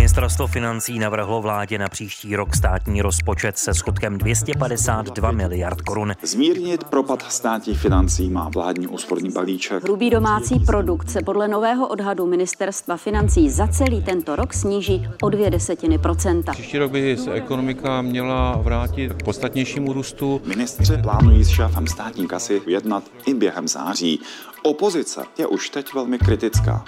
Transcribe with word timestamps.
Ministerstvo 0.00 0.46
financí 0.46 0.98
navrhlo 0.98 1.42
vládě 1.42 1.78
na 1.78 1.88
příští 1.88 2.36
rok 2.36 2.56
státní 2.56 3.02
rozpočet 3.02 3.58
se 3.58 3.74
schodkem 3.74 4.18
252 4.18 5.32
miliard 5.32 5.80
korun. 5.80 6.12
Zmírnit 6.22 6.84
propad 6.84 7.32
státních 7.32 7.78
financí 7.78 8.30
má 8.30 8.50
vládní 8.54 8.86
úsporný 8.86 9.30
balíček. 9.30 9.82
Hrubý 9.82 10.10
domácí 10.10 10.58
produkt 10.58 11.10
se 11.10 11.22
podle 11.22 11.48
nového 11.48 11.88
odhadu 11.88 12.26
ministerstva 12.26 12.96
financí 12.96 13.50
za 13.50 13.66
celý 13.66 14.02
tento 14.02 14.36
rok 14.36 14.54
sníží 14.54 15.08
o 15.22 15.30
dvě 15.30 15.50
desetiny 15.50 15.98
procenta. 15.98 16.52
Příští 16.52 16.78
rok 16.78 16.92
by 16.92 17.16
se 17.16 17.32
ekonomika 17.32 18.02
měla 18.02 18.56
vrátit 18.56 19.12
k 19.12 19.22
podstatnějšímu 19.22 19.92
růstu. 19.92 20.42
Ministři 20.44 20.96
plánují 21.02 21.44
s 21.44 21.48
šéfem 21.48 21.86
státní 21.86 22.26
kasy 22.28 22.62
jednat 22.66 23.04
i 23.26 23.34
během 23.34 23.68
září. 23.68 24.20
Opozice 24.62 25.24
je 25.38 25.46
už 25.46 25.70
teď 25.70 25.94
velmi 25.94 26.18
kritická. 26.18 26.84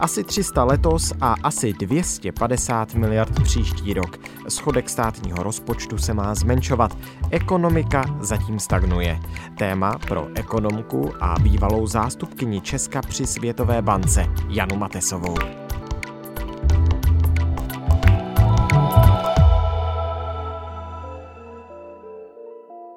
Asi 0.00 0.24
300 0.24 0.64
letos 0.64 1.12
a 1.20 1.34
asi 1.42 1.72
250 1.72 2.94
miliard 2.94 3.42
příští 3.42 3.94
rok. 3.94 4.18
Schodek 4.48 4.88
státního 4.88 5.42
rozpočtu 5.42 5.98
se 5.98 6.14
má 6.14 6.34
zmenšovat. 6.34 6.96
Ekonomika 7.30 8.04
zatím 8.20 8.58
stagnuje. 8.58 9.20
Téma 9.58 9.98
pro 9.98 10.28
ekonomku 10.34 11.12
a 11.20 11.34
bývalou 11.42 11.86
zástupkyni 11.86 12.60
Česka 12.60 13.02
při 13.02 13.26
Světové 13.26 13.82
bance 13.82 14.26
Janu 14.48 14.76
Matesovou. 14.76 15.34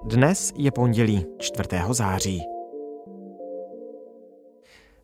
Dnes 0.03 0.53
je 0.55 0.71
pondělí 0.71 1.25
4. 1.39 1.69
září. 1.89 2.52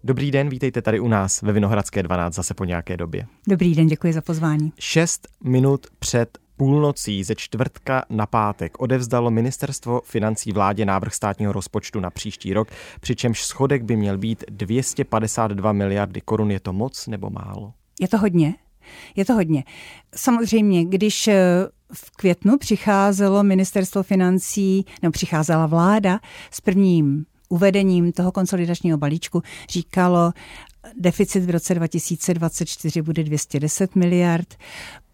Dobrý 0.04 0.32
den, 0.32 0.50
vítejte 0.50 0.82
tady 0.82 1.00
u 1.00 1.08
nás 1.08 1.42
ve 1.42 1.54
Vinohradské 1.54 2.04
12 2.04 2.36
zase 2.36 2.54
po 2.54 2.66
nějaké 2.66 2.98
době. 2.98 3.26
Dobrý 3.48 3.76
den, 3.76 3.88
děkuji 3.88 4.14
za 4.14 4.22
pozvání. 4.22 4.74
Šest 4.80 5.28
minut 5.44 5.88
před 6.00 6.38
půlnocí 6.58 7.24
ze 7.24 7.36
čtvrtka 7.36 8.06
na 8.10 8.26
pátek 8.26 8.82
odevzdalo 8.82 9.32
ministerstvo 9.32 10.02
financí 10.06 10.52
vládě 10.52 10.86
návrh 10.86 11.14
státního 11.14 11.54
rozpočtu 11.54 12.00
na 12.00 12.10
příští 12.10 12.54
rok, 12.54 12.68
přičemž 13.00 13.44
schodek 13.44 13.84
by 13.84 13.96
měl 13.96 14.18
být 14.18 14.44
252 14.50 15.74
miliardy 15.74 16.22
korun. 16.22 16.52
Je 16.52 16.60
to 16.60 16.74
moc 16.74 17.08
nebo 17.08 17.30
málo? 17.30 17.74
Je 18.02 18.08
to 18.08 18.18
hodně. 18.18 18.56
Je 19.16 19.26
to 19.26 19.34
hodně. 19.34 19.64
Samozřejmě, 20.16 20.86
když 20.86 21.28
eh, 21.28 21.68
v 21.94 22.12
květnu 22.12 22.58
přicházelo 22.58 23.44
ministerstvo 23.44 24.04
financí, 24.04 24.86
nebo 25.02 25.12
přicházela 25.12 25.66
vláda 25.66 26.20
s 26.52 26.62
prvním 26.62 27.26
uvedením 27.50 28.12
toho 28.12 28.32
konsolidačního 28.32 28.98
balíčku 28.98 29.44
říkalo, 29.70 30.32
deficit 31.00 31.40
v 31.40 31.50
roce 31.50 31.76
2024 31.76 33.02
bude 33.02 33.24
210 33.24 33.96
miliard, 33.96 34.56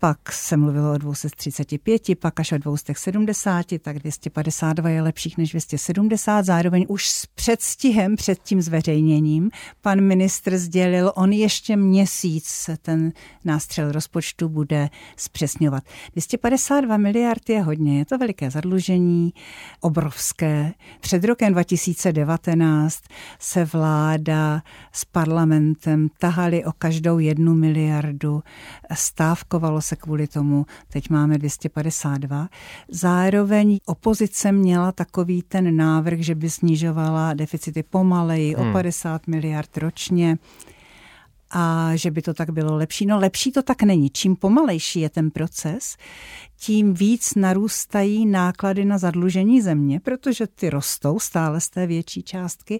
pak 0.05 0.31
se 0.31 0.57
mluvilo 0.57 0.93
o 0.93 0.97
235, 0.97 2.01
pak 2.19 2.39
až 2.39 2.51
o 2.51 2.57
270, 2.57 3.65
tak 3.81 3.99
252 3.99 4.89
je 4.89 5.01
lepších 5.01 5.37
než 5.37 5.49
270. 5.49 6.45
Zároveň 6.45 6.85
už 6.89 7.09
s 7.09 7.25
předstihem 7.25 8.15
před 8.15 8.39
tím 8.43 8.61
zveřejněním 8.61 9.51
pan 9.81 10.01
ministr 10.01 10.57
sdělil, 10.57 11.11
on 11.15 11.33
ještě 11.33 11.75
měsíc 11.75 12.69
ten 12.81 13.13
nástřel 13.45 13.91
rozpočtu 13.91 14.49
bude 14.49 14.89
zpřesňovat. 15.17 15.83
252 16.11 16.97
miliard 16.97 17.49
je 17.49 17.61
hodně, 17.61 17.99
je 17.99 18.05
to 18.05 18.17
veliké 18.17 18.51
zadlužení, 18.51 19.33
obrovské. 19.81 20.73
Před 20.99 21.23
rokem 21.23 21.53
2019 21.53 22.99
se 23.39 23.65
vláda 23.65 24.61
s 24.91 25.05
parlamentem 25.05 26.07
tahali 26.19 26.65
o 26.65 26.71
každou 26.71 27.19
jednu 27.19 27.55
miliardu, 27.55 28.43
stávkovalo 28.93 29.81
se 29.81 29.94
kvůli 29.95 30.27
tomu, 30.27 30.65
teď 30.89 31.09
máme 31.09 31.37
252. 31.37 32.49
Zároveň 32.89 33.79
opozice 33.85 34.51
měla 34.51 34.91
takový 34.91 35.41
ten 35.41 35.75
návrh, 35.75 36.19
že 36.19 36.35
by 36.35 36.49
snižovala 36.49 37.33
deficity 37.33 37.83
pomaleji 37.83 38.55
hmm. 38.55 38.69
o 38.69 38.73
50 38.73 39.27
miliard 39.27 39.77
ročně 39.77 40.37
a 41.57 41.91
že 41.95 42.11
by 42.11 42.21
to 42.21 42.33
tak 42.33 42.49
bylo 42.49 42.75
lepší. 42.75 43.05
No 43.05 43.19
lepší 43.19 43.51
to 43.51 43.63
tak 43.63 43.83
není. 43.83 44.09
Čím 44.09 44.35
pomalejší 44.35 44.99
je 44.99 45.09
ten 45.09 45.31
proces, 45.31 45.97
tím 46.57 46.93
víc 46.93 47.35
narůstají 47.35 48.25
náklady 48.25 48.85
na 48.85 48.97
zadlužení 48.97 49.61
země, 49.61 49.99
protože 49.99 50.47
ty 50.47 50.69
rostou 50.69 51.19
stále 51.19 51.61
z 51.61 51.69
té 51.69 51.87
větší 51.87 52.23
částky. 52.23 52.79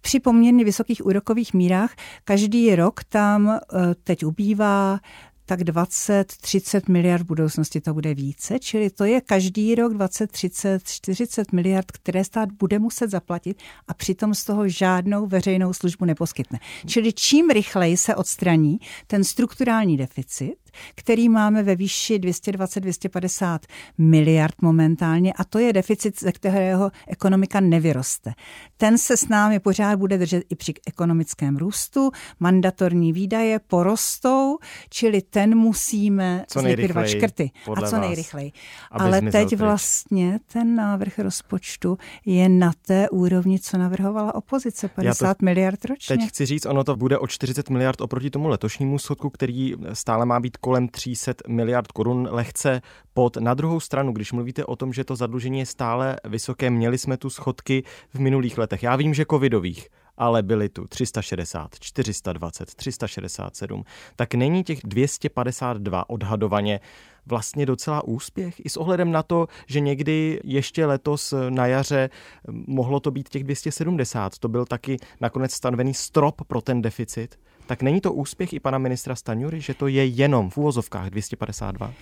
Při 0.00 0.20
poměrně 0.20 0.64
vysokých 0.64 1.06
úrokových 1.06 1.54
mírách 1.54 1.96
každý 2.24 2.76
rok 2.76 3.04
tam 3.04 3.48
eh, 3.48 3.58
teď 4.04 4.24
ubývá 4.24 5.00
tak 5.48 5.60
20-30 5.60 6.80
miliard 6.88 7.22
v 7.22 7.26
budoucnosti 7.26 7.80
to 7.80 7.94
bude 7.94 8.14
více, 8.14 8.58
čili 8.58 8.90
to 8.90 9.04
je 9.04 9.20
každý 9.20 9.74
rok 9.74 9.94
20, 9.94 10.30
30, 10.30 10.88
40 10.88 11.52
miliard, 11.52 11.92
které 11.92 12.24
stát 12.24 12.52
bude 12.52 12.78
muset 12.78 13.10
zaplatit 13.10 13.58
a 13.88 13.94
přitom 13.94 14.34
z 14.34 14.44
toho 14.44 14.68
žádnou 14.68 15.26
veřejnou 15.26 15.72
službu 15.72 16.04
neposkytne. 16.04 16.58
Čili 16.86 17.12
čím 17.12 17.50
rychleji 17.50 17.96
se 17.96 18.14
odstraní 18.14 18.78
ten 19.06 19.24
strukturální 19.24 19.96
deficit, 19.96 20.56
který 20.94 21.28
máme 21.28 21.62
ve 21.62 21.76
výši 21.76 22.18
220-250 22.18 23.58
miliard 23.98 24.54
momentálně 24.62 25.32
a 25.32 25.44
to 25.44 25.58
je 25.58 25.72
deficit, 25.72 26.20
ze 26.20 26.32
kterého 26.32 26.90
ekonomika 27.08 27.60
nevyroste. 27.60 28.32
Ten 28.76 28.98
se 28.98 29.16
s 29.16 29.28
námi 29.28 29.60
pořád 29.60 29.98
bude 29.98 30.18
držet 30.18 30.44
i 30.50 30.54
při 30.54 30.74
ekonomickém 30.86 31.56
růstu, 31.56 32.10
mandatorní 32.40 33.12
výdaje 33.12 33.58
porostou, 33.58 34.58
čili 34.90 35.22
ten 35.22 35.58
musíme 35.58 36.44
co 36.48 36.60
zlikvidovat 36.60 37.08
škrty. 37.08 37.50
A 37.76 37.88
co 37.88 38.00
nejrychleji. 38.00 38.52
Ale 38.90 39.20
teď 39.22 39.48
pryč. 39.48 39.60
vlastně 39.60 40.38
ten 40.52 40.74
návrh 40.74 41.18
rozpočtu 41.18 41.98
je 42.26 42.48
na 42.48 42.72
té 42.86 43.08
úrovni, 43.08 43.58
co 43.58 43.78
navrhovala 43.78 44.34
opozice, 44.34 44.88
50 44.88 45.38
to 45.38 45.44
miliard 45.44 45.84
ročně. 45.84 46.16
Teď 46.16 46.28
chci 46.28 46.46
říct, 46.46 46.66
ono 46.66 46.84
to 46.84 46.96
bude 46.96 47.18
o 47.18 47.26
40 47.26 47.70
miliard 47.70 48.00
oproti 48.00 48.30
tomu 48.30 48.48
letošnímu 48.48 48.98
schodku, 48.98 49.30
který 49.30 49.74
stále 49.92 50.26
má 50.26 50.40
být 50.40 50.56
kolem 50.68 50.88
300 50.88 51.32
miliard 51.48 51.92
korun, 51.92 52.28
lehce 52.30 52.82
pod. 53.14 53.36
Na 53.36 53.54
druhou 53.54 53.80
stranu, 53.80 54.12
když 54.12 54.32
mluvíte 54.32 54.64
o 54.64 54.76
tom, 54.76 54.92
že 54.92 55.04
to 55.04 55.16
zadlužení 55.16 55.58
je 55.58 55.66
stále 55.66 56.16
vysoké, 56.24 56.70
měli 56.70 56.98
jsme 56.98 57.16
tu 57.16 57.30
schodky 57.30 57.84
v 58.14 58.20
minulých 58.20 58.58
letech. 58.58 58.82
Já 58.82 58.96
vím, 58.96 59.14
že 59.14 59.24
covidových, 59.30 59.88
ale 60.16 60.42
byly 60.42 60.68
tu 60.68 60.86
360, 60.86 61.78
420, 61.80 62.74
367, 62.74 63.84
tak 64.16 64.34
není 64.34 64.64
těch 64.64 64.80
252 64.84 66.10
odhadovaně 66.10 66.80
vlastně 67.26 67.66
docela 67.66 68.04
úspěch 68.04 68.54
i 68.64 68.68
s 68.68 68.76
ohledem 68.76 69.12
na 69.12 69.22
to, 69.22 69.46
že 69.66 69.80
někdy 69.80 70.40
ještě 70.44 70.86
letos 70.86 71.34
na 71.48 71.66
jaře 71.66 72.10
mohlo 72.50 73.00
to 73.00 73.10
být 73.10 73.28
těch 73.28 73.44
270. 73.44 74.38
To 74.38 74.48
byl 74.48 74.64
taky 74.64 74.96
nakonec 75.20 75.52
stanovený 75.52 75.94
strop 75.94 76.42
pro 76.46 76.60
ten 76.60 76.82
deficit. 76.82 77.38
Tak 77.68 77.82
není 77.82 78.00
to 78.00 78.12
úspěch 78.12 78.52
i 78.52 78.60
pana 78.60 78.78
ministra 78.78 79.14
Staňury, 79.14 79.60
že 79.60 79.74
to 79.74 79.88
je 79.88 80.06
jenom 80.06 80.50
v 80.50 80.58
úvozovkách 80.58 81.10
252? 81.10 81.92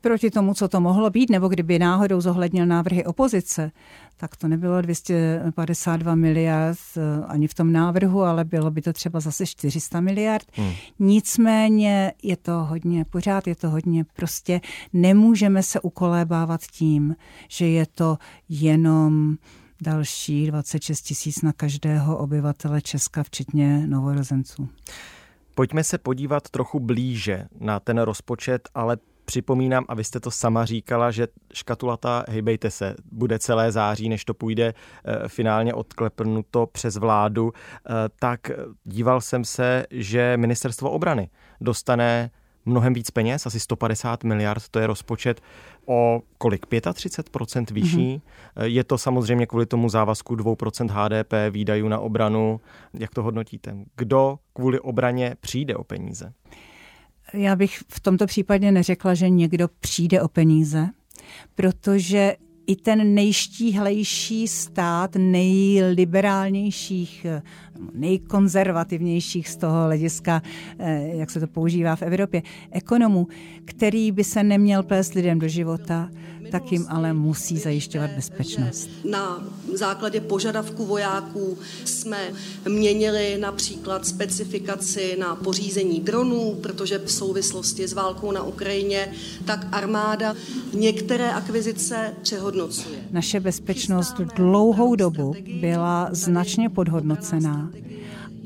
proti 0.00 0.30
tomu, 0.30 0.54
co 0.54 0.68
to 0.68 0.80
mohlo 0.80 1.10
být, 1.10 1.30
nebo 1.30 1.48
kdyby 1.48 1.78
náhodou 1.78 2.20
zohlednil 2.20 2.66
návrhy 2.66 3.04
opozice, 3.04 3.70
tak 4.16 4.36
to 4.36 4.48
nebylo 4.48 4.82
252 4.82 6.14
miliard 6.14 6.78
eh, 6.96 7.24
ani 7.26 7.48
v 7.48 7.54
tom 7.54 7.72
návrhu, 7.72 8.22
ale 8.22 8.44
bylo 8.44 8.70
by 8.70 8.82
to 8.82 8.92
třeba 8.92 9.20
zase 9.20 9.46
400 9.46 10.00
miliard. 10.00 10.46
Hmm. 10.52 10.72
Nicméně 10.98 12.12
je 12.22 12.36
to 12.36 12.52
hodně, 12.52 13.04
pořád 13.04 13.46
je 13.46 13.54
to 13.54 13.70
hodně, 13.70 14.04
prostě 14.16 14.60
nemůžeme 14.92 15.62
se 15.62 15.80
ukolébávat 15.80 16.60
tím, 16.62 17.16
že 17.48 17.68
je 17.68 17.86
to 17.86 18.18
jenom 18.48 19.36
další 19.82 20.46
26 20.46 21.02
tisíc 21.02 21.42
na 21.42 21.52
každého 21.52 22.18
obyvatele 22.18 22.80
Česka, 22.80 23.22
včetně 23.22 23.86
novorozenců. 23.86 24.68
Pojďme 25.54 25.84
se 25.84 25.98
podívat 25.98 26.50
trochu 26.50 26.80
blíže 26.80 27.46
na 27.60 27.80
ten 27.80 27.98
rozpočet, 27.98 28.68
ale 28.74 28.96
připomínám, 29.24 29.84
a 29.88 29.94
vy 29.94 30.04
jste 30.04 30.20
to 30.20 30.30
sama 30.30 30.64
říkala, 30.64 31.10
že 31.10 31.28
škatulata, 31.54 32.24
hejbejte 32.28 32.70
se, 32.70 32.94
bude 33.12 33.38
celé 33.38 33.72
září, 33.72 34.08
než 34.08 34.24
to 34.24 34.34
půjde 34.34 34.74
eh, 34.74 35.28
finálně 35.28 35.74
odklepnuto 35.74 36.66
přes 36.66 36.96
vládu, 36.96 37.52
eh, 37.52 37.92
tak 38.18 38.50
díval 38.84 39.20
jsem 39.20 39.44
se, 39.44 39.86
že 39.90 40.36
ministerstvo 40.36 40.90
obrany 40.90 41.30
dostane 41.60 42.30
mnohem 42.68 42.94
víc 42.94 43.10
peněz, 43.10 43.46
asi 43.46 43.60
150 43.60 44.24
miliard, 44.24 44.62
to 44.70 44.78
je 44.78 44.86
rozpočet 44.86 45.40
o 45.86 46.20
kolik? 46.38 46.66
35% 46.66 47.74
vyšší. 47.74 47.96
Mm-hmm. 47.96 48.20
Je 48.62 48.84
to 48.84 48.98
samozřejmě 48.98 49.46
kvůli 49.46 49.66
tomu 49.66 49.88
závazku 49.88 50.36
2% 50.36 50.88
HDP 50.90 51.32
výdajů 51.50 51.88
na 51.88 51.98
obranu. 51.98 52.60
Jak 52.94 53.14
to 53.14 53.22
hodnotíte? 53.22 53.76
Kdo 53.96 54.38
kvůli 54.52 54.80
obraně 54.80 55.36
přijde 55.40 55.76
o 55.76 55.84
peníze? 55.84 56.32
Já 57.32 57.56
bych 57.56 57.82
v 57.88 58.00
tomto 58.00 58.26
případě 58.26 58.72
neřekla, 58.72 59.14
že 59.14 59.28
někdo 59.28 59.68
přijde 59.80 60.22
o 60.22 60.28
peníze, 60.28 60.88
protože 61.54 62.36
i 62.66 62.76
ten 62.76 63.14
nejštíhlejší 63.14 64.48
stát 64.48 65.10
nejliberálnějších, 65.16 67.26
nejkonzervativnějších 67.94 69.48
z 69.48 69.56
toho 69.56 69.84
hlediska, 69.84 70.42
eh, 70.78 71.08
jak 71.16 71.30
se 71.30 71.40
to 71.40 71.46
používá 71.46 71.96
v 71.96 72.02
Evropě, 72.02 72.42
ekonomů, 72.70 73.26
který 73.64 74.12
by 74.12 74.24
se 74.24 74.42
neměl 74.42 74.82
plést 74.82 75.14
lidem 75.14 75.38
do 75.38 75.48
života, 75.48 76.10
tak 76.50 76.72
jim 76.72 76.86
ale 76.88 77.12
musí 77.12 77.58
zajišťovat 77.58 78.10
bezpečnost. 78.10 78.90
Na 79.10 79.44
základě 79.74 80.20
požadavků 80.20 80.86
vojáků 80.86 81.58
jsme 81.84 82.18
měnili 82.68 83.38
například 83.40 84.06
specifikaci 84.06 85.16
na 85.20 85.36
pořízení 85.36 86.00
dronů, 86.00 86.54
protože 86.62 86.98
v 86.98 87.12
souvislosti 87.12 87.88
s 87.88 87.92
válkou 87.92 88.32
na 88.32 88.42
Ukrajině 88.42 89.12
tak 89.44 89.66
armáda 89.72 90.34
některé 90.74 91.32
akvizice 91.32 92.14
přehodnocuje. 92.22 92.98
Naše 93.10 93.40
bezpečnost 93.40 94.14
dlouhou 94.36 94.96
dobu 94.96 95.34
byla 95.60 96.08
značně 96.12 96.68
podhodnocená. 96.68 97.67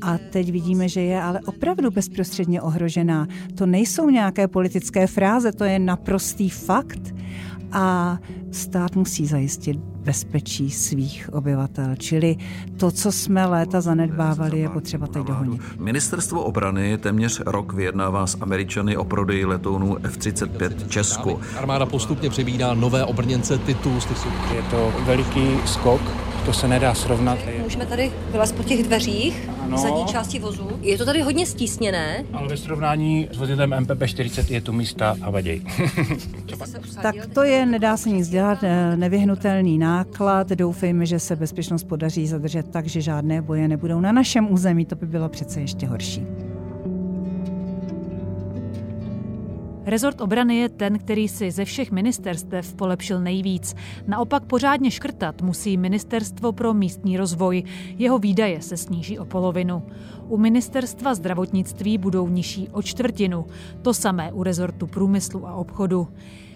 A 0.01 0.17
teď 0.17 0.51
vidíme, 0.51 0.89
že 0.89 1.01
je 1.01 1.21
ale 1.21 1.39
opravdu 1.45 1.91
bezprostředně 1.91 2.61
ohrožená. 2.61 3.27
To 3.55 3.65
nejsou 3.65 4.09
nějaké 4.09 4.47
politické 4.47 5.07
fráze, 5.07 5.51
to 5.51 5.63
je 5.63 5.79
naprostý 5.79 6.49
fakt 6.49 7.15
a 7.71 8.17
stát 8.51 8.95
musí 8.95 9.25
zajistit 9.25 9.77
bezpečí 9.77 10.71
svých 10.71 11.29
obyvatel. 11.33 11.95
Čili 11.95 12.35
to, 12.77 12.91
co 12.91 13.11
jsme 13.11 13.45
léta 13.45 13.81
zanedbávali, 13.81 14.59
je 14.59 14.69
potřeba 14.69 15.07
teď 15.07 15.23
dohonit. 15.23 15.61
Ministerstvo 15.79 16.43
obrany 16.43 16.97
téměř 16.97 17.41
rok 17.45 17.73
vyjednává 17.73 18.27
s 18.27 18.37
Američany 18.41 18.97
o 18.97 19.05
prodeji 19.05 19.45
letounů 19.45 19.97
F-35 20.03 20.87
Česku. 20.87 21.39
Armáda 21.57 21.85
postupně 21.85 22.29
přebídá 22.29 22.73
nové 22.73 23.05
obrněnce 23.05 23.57
Titus. 23.57 24.07
Je 24.55 24.61
to 24.61 24.93
veliký 25.05 25.57
skok, 25.65 26.01
to 26.45 26.53
se 26.53 26.67
nedá 26.67 26.93
srovnat. 26.93 27.39
Můžeme 27.63 27.85
tady 27.85 28.11
vylézt 28.31 28.55
po 28.55 28.63
těch 28.63 28.83
dveřích, 28.83 29.49
ano. 29.61 29.77
zadní 29.77 30.05
části 30.05 30.39
vozu. 30.39 30.69
Je 30.81 30.97
to 30.97 31.05
tady 31.05 31.21
hodně 31.21 31.45
stísněné. 31.45 32.23
Ale 32.33 32.47
ve 32.47 32.57
srovnání 32.57 33.29
s 33.31 33.37
vozidlem 33.37 33.71
MPP-40 33.71 34.53
je 34.53 34.61
tu 34.61 34.73
místa 34.73 35.15
a 35.21 35.29
vaděj. 35.29 35.61
tak 37.01 37.15
to 37.33 37.43
je, 37.43 37.65
nedá 37.65 37.97
se 37.97 38.09
nic 38.09 38.29
dělat, 38.29 38.63
eh, 38.63 38.97
nevyhnutelný 38.97 39.77
náklad. 39.77 40.49
Doufejme, 40.49 41.05
že 41.05 41.19
se 41.19 41.35
bezpečnost 41.35 41.83
podaří 41.83 42.27
zadržet 42.27 42.71
tak, 42.71 42.87
že 42.87 43.01
žádné 43.01 43.41
boje 43.41 43.67
nebudou 43.67 43.99
na 43.99 44.11
našem 44.11 44.51
území. 44.51 44.85
To 44.85 44.95
by 44.95 45.05
bylo 45.05 45.29
přece 45.29 45.61
ještě 45.61 45.87
horší. 45.87 46.27
Rezort 49.85 50.21
obrany 50.21 50.55
je 50.55 50.69
ten, 50.69 50.99
který 50.99 51.27
si 51.27 51.51
ze 51.51 51.65
všech 51.65 51.91
ministerstev 51.91 52.73
polepšil 52.73 53.21
nejvíc. 53.21 53.75
Naopak 54.07 54.45
pořádně 54.45 54.91
škrtat 54.91 55.41
musí 55.41 55.77
Ministerstvo 55.77 56.51
pro 56.51 56.73
místní 56.73 57.17
rozvoj. 57.17 57.63
Jeho 57.97 58.19
výdaje 58.19 58.61
se 58.61 58.77
sníží 58.77 59.19
o 59.19 59.25
polovinu. 59.25 59.83
U 60.27 60.37
ministerstva 60.37 61.15
zdravotnictví 61.15 61.97
budou 61.97 62.27
nižší 62.27 62.69
o 62.69 62.81
čtvrtinu. 62.81 63.45
To 63.81 63.93
samé 63.93 64.31
u 64.31 64.43
rezortu 64.43 64.87
průmyslu 64.87 65.47
a 65.47 65.53
obchodu. 65.53 66.07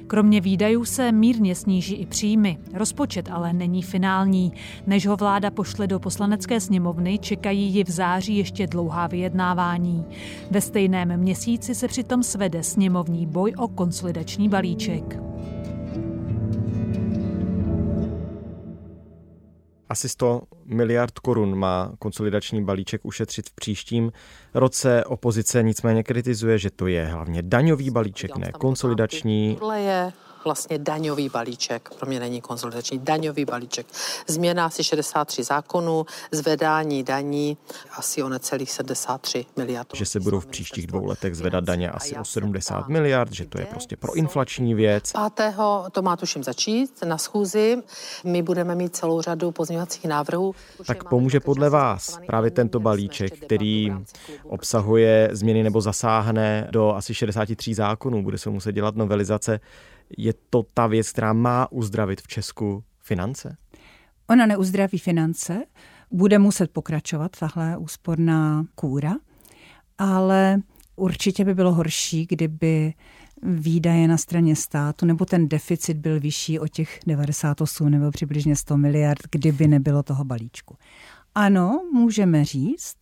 Kromě 0.08 0.42
výdajů 0.42 0.86
se 0.86 1.12
mírně 1.12 1.56
sníží 1.56 1.96
i 1.96 2.06
příjmy. 2.06 2.58
Rozpočet 2.74 3.30
ale 3.32 3.54
není 3.54 3.84
finální. 3.84 4.54
Než 4.88 5.08
ho 5.08 5.16
vláda 5.16 5.52
pošle 5.52 5.88
do 5.88 6.00
poslanecké 6.00 6.60
sněmovny, 6.60 7.20
čekají 7.20 7.74
ji 7.74 7.84
v 7.84 7.90
září 7.90 8.38
ještě 8.38 8.68
dlouhá 8.68 9.08
vyjednávání. 9.08 10.06
Ve 10.52 10.62
stejném 10.62 11.18
měsíci 11.18 11.76
se 11.76 11.88
přitom 11.88 12.24
svede 12.24 12.64
sněmovní 12.64 13.26
boj 13.26 13.54
o 13.58 13.68
konsolidační 13.68 14.50
balíček. 14.50 15.20
Asi 19.90 20.10
100 20.10 20.42
miliard 20.66 21.20
korun 21.20 21.56
má 21.56 21.92
konsolidační 22.00 22.64
balíček 22.64 23.02
ušetřit 23.04 23.50
v 23.50 23.56
příštím 23.56 24.12
roce. 24.54 25.06
Opozice 25.06 25.64
nicméně 25.64 26.04
kritizuje, 26.04 26.58
že 26.58 26.70
to 26.72 26.88
je 26.88 27.06
hlavně 27.06 27.42
daňový 27.42 27.90
balíček, 27.90 28.38
ne 28.38 28.52
konsolidační. 28.52 29.56
Tohle 29.60 29.82
je 29.82 30.12
vlastně 30.44 30.78
daňový 30.78 31.30
balíček, 31.30 31.90
pro 32.00 32.08
mě 32.08 32.20
není 32.20 32.42
konsolidační, 32.42 33.00
daňový 33.00 33.46
balíček. 33.46 33.88
Změna 34.28 34.66
asi 34.66 34.84
63 34.84 35.44
zákonů, 35.44 36.06
zvedání 36.32 37.04
daní 37.04 37.58
asi 37.98 38.24
o 38.24 38.30
necelých 38.30 38.72
73 38.72 39.46
miliard. 39.58 39.88
Že 39.94 40.06
se 40.06 40.20
budou 40.20 40.40
v 40.40 40.46
příštích 40.46 40.88
dvou 40.88 41.06
letech 41.06 41.36
zvedat 41.36 41.64
daně 41.64 41.92
asi 41.92 42.16
o 42.16 42.26
70 42.26 42.88
miliard, 42.88 43.34
že 43.34 43.46
to 43.46 43.60
je 43.60 43.66
prostě 43.66 43.96
pro 43.96 44.14
inflační 44.14 44.74
věc. 44.74 45.14
5. 45.36 45.56
to 45.92 46.02
má 46.02 46.16
tuším 46.16 46.44
začít 46.44 47.04
na 47.06 47.18
schůzi. 47.18 47.78
My 48.24 48.42
budeme 48.42 48.76
mít 48.76 48.96
celou 48.96 49.22
řadu 49.22 49.52
pozměňovacích 49.52 50.06
návrhů. 50.06 50.56
Tak 50.88 51.04
pomůže 51.04 51.40
podle 51.40 51.70
vás 51.70 52.20
právě 52.28 52.52
tento 52.52 52.80
balíček, 52.80 53.40
který 53.46 53.94
obsahuje 54.44 55.30
změny 55.32 55.64
nebo 55.64 55.82
zasáhne 55.82 56.68
do 56.72 56.96
asi 56.96 57.14
63 57.14 57.74
zákonů, 57.74 58.24
bude 58.24 58.38
se 58.38 58.50
muset 58.50 58.72
dělat 58.72 58.96
novelizace 58.96 59.60
je 60.18 60.34
to 60.50 60.64
ta 60.74 60.88
věc, 60.88 61.12
která 61.12 61.34
má 61.34 61.72
uzdravit 61.72 62.22
v 62.22 62.28
Česku 62.28 62.84
finance? 63.00 63.58
Ona 64.30 64.46
neuzdraví 64.46 64.98
finance, 64.98 65.64
bude 66.12 66.40
muset 66.40 66.72
pokračovat 66.72 67.32
tahle 67.40 67.78
úsporná 67.78 68.66
kůra, 68.76 69.16
ale 69.98 70.62
určitě 70.96 71.46
by 71.46 71.54
bylo 71.54 71.74
horší, 71.74 72.26
kdyby 72.26 72.94
výdaje 73.44 74.08
na 74.08 74.18
straně 74.18 74.56
státu, 74.56 75.06
nebo 75.06 75.26
ten 75.26 75.48
deficit 75.48 75.98
byl 75.98 76.20
vyšší 76.20 76.60
o 76.60 76.68
těch 76.68 77.00
98 77.08 77.90
nebo 77.90 78.12
přibližně 78.12 78.56
100 78.56 78.78
miliard, 78.78 79.20
kdyby 79.32 79.68
nebylo 79.68 80.04
toho 80.04 80.24
balíčku. 80.26 80.78
Ano, 81.36 81.82
můžeme 81.94 82.46
říct, 82.46 82.98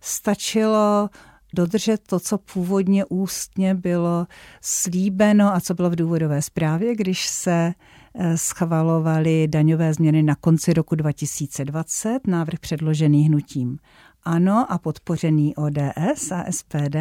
stačilo 0.00 1.10
dodržet 1.56 2.00
to, 2.06 2.20
co 2.20 2.38
původně 2.38 3.04
ústně 3.04 3.74
bylo 3.74 4.26
slíbeno 4.60 5.54
a 5.54 5.60
co 5.60 5.74
bylo 5.74 5.90
v 5.90 5.96
důvodové 5.96 6.42
zprávě, 6.42 6.94
když 6.94 7.26
se 7.26 7.72
eh, 8.14 8.38
schvalovaly 8.38 9.48
daňové 9.48 9.94
změny 9.94 10.22
na 10.22 10.34
konci 10.34 10.72
roku 10.72 10.94
2020, 10.94 12.26
návrh 12.26 12.58
předložený 12.58 13.22
hnutím 13.22 13.78
ANO 14.26 14.72
a 14.72 14.78
podpořený 14.78 15.56
ODS 15.56 16.32
a 16.32 16.44
SPD, 16.50 16.96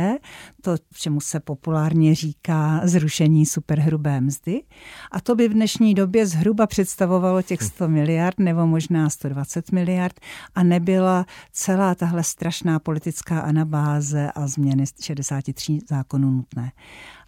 to, 0.61 0.75
čemu 0.93 1.21
se 1.21 1.39
populárně 1.39 2.15
říká 2.15 2.81
zrušení 2.83 3.45
superhrubé 3.45 4.21
mzdy. 4.21 4.63
A 5.11 5.21
to 5.21 5.35
by 5.35 5.49
v 5.49 5.53
dnešní 5.53 5.93
době 5.93 6.27
zhruba 6.27 6.67
představovalo 6.67 7.41
těch 7.41 7.63
100 7.63 7.87
miliard 7.87 8.39
nebo 8.39 8.67
možná 8.67 9.09
120 9.09 9.71
miliard 9.71 10.19
a 10.55 10.63
nebyla 10.63 11.25
celá 11.51 11.95
tahle 11.95 12.23
strašná 12.23 12.79
politická 12.79 13.39
anabáze 13.39 14.31
a 14.35 14.47
změny 14.47 14.83
63 15.01 15.79
zákonů 15.89 16.31
nutné. 16.31 16.71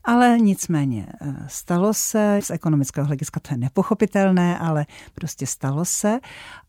Ale 0.07 0.37
nicméně 0.39 1.07
eh, 1.21 1.35
stalo 1.47 1.93
se, 1.93 2.39
z 2.43 2.49
ekonomického 2.49 3.07
hlediska 3.07 3.39
to 3.39 3.53
je 3.53 3.57
nepochopitelné, 3.57 4.57
ale 4.59 4.85
prostě 5.13 5.47
stalo 5.47 5.85
se. 5.85 6.19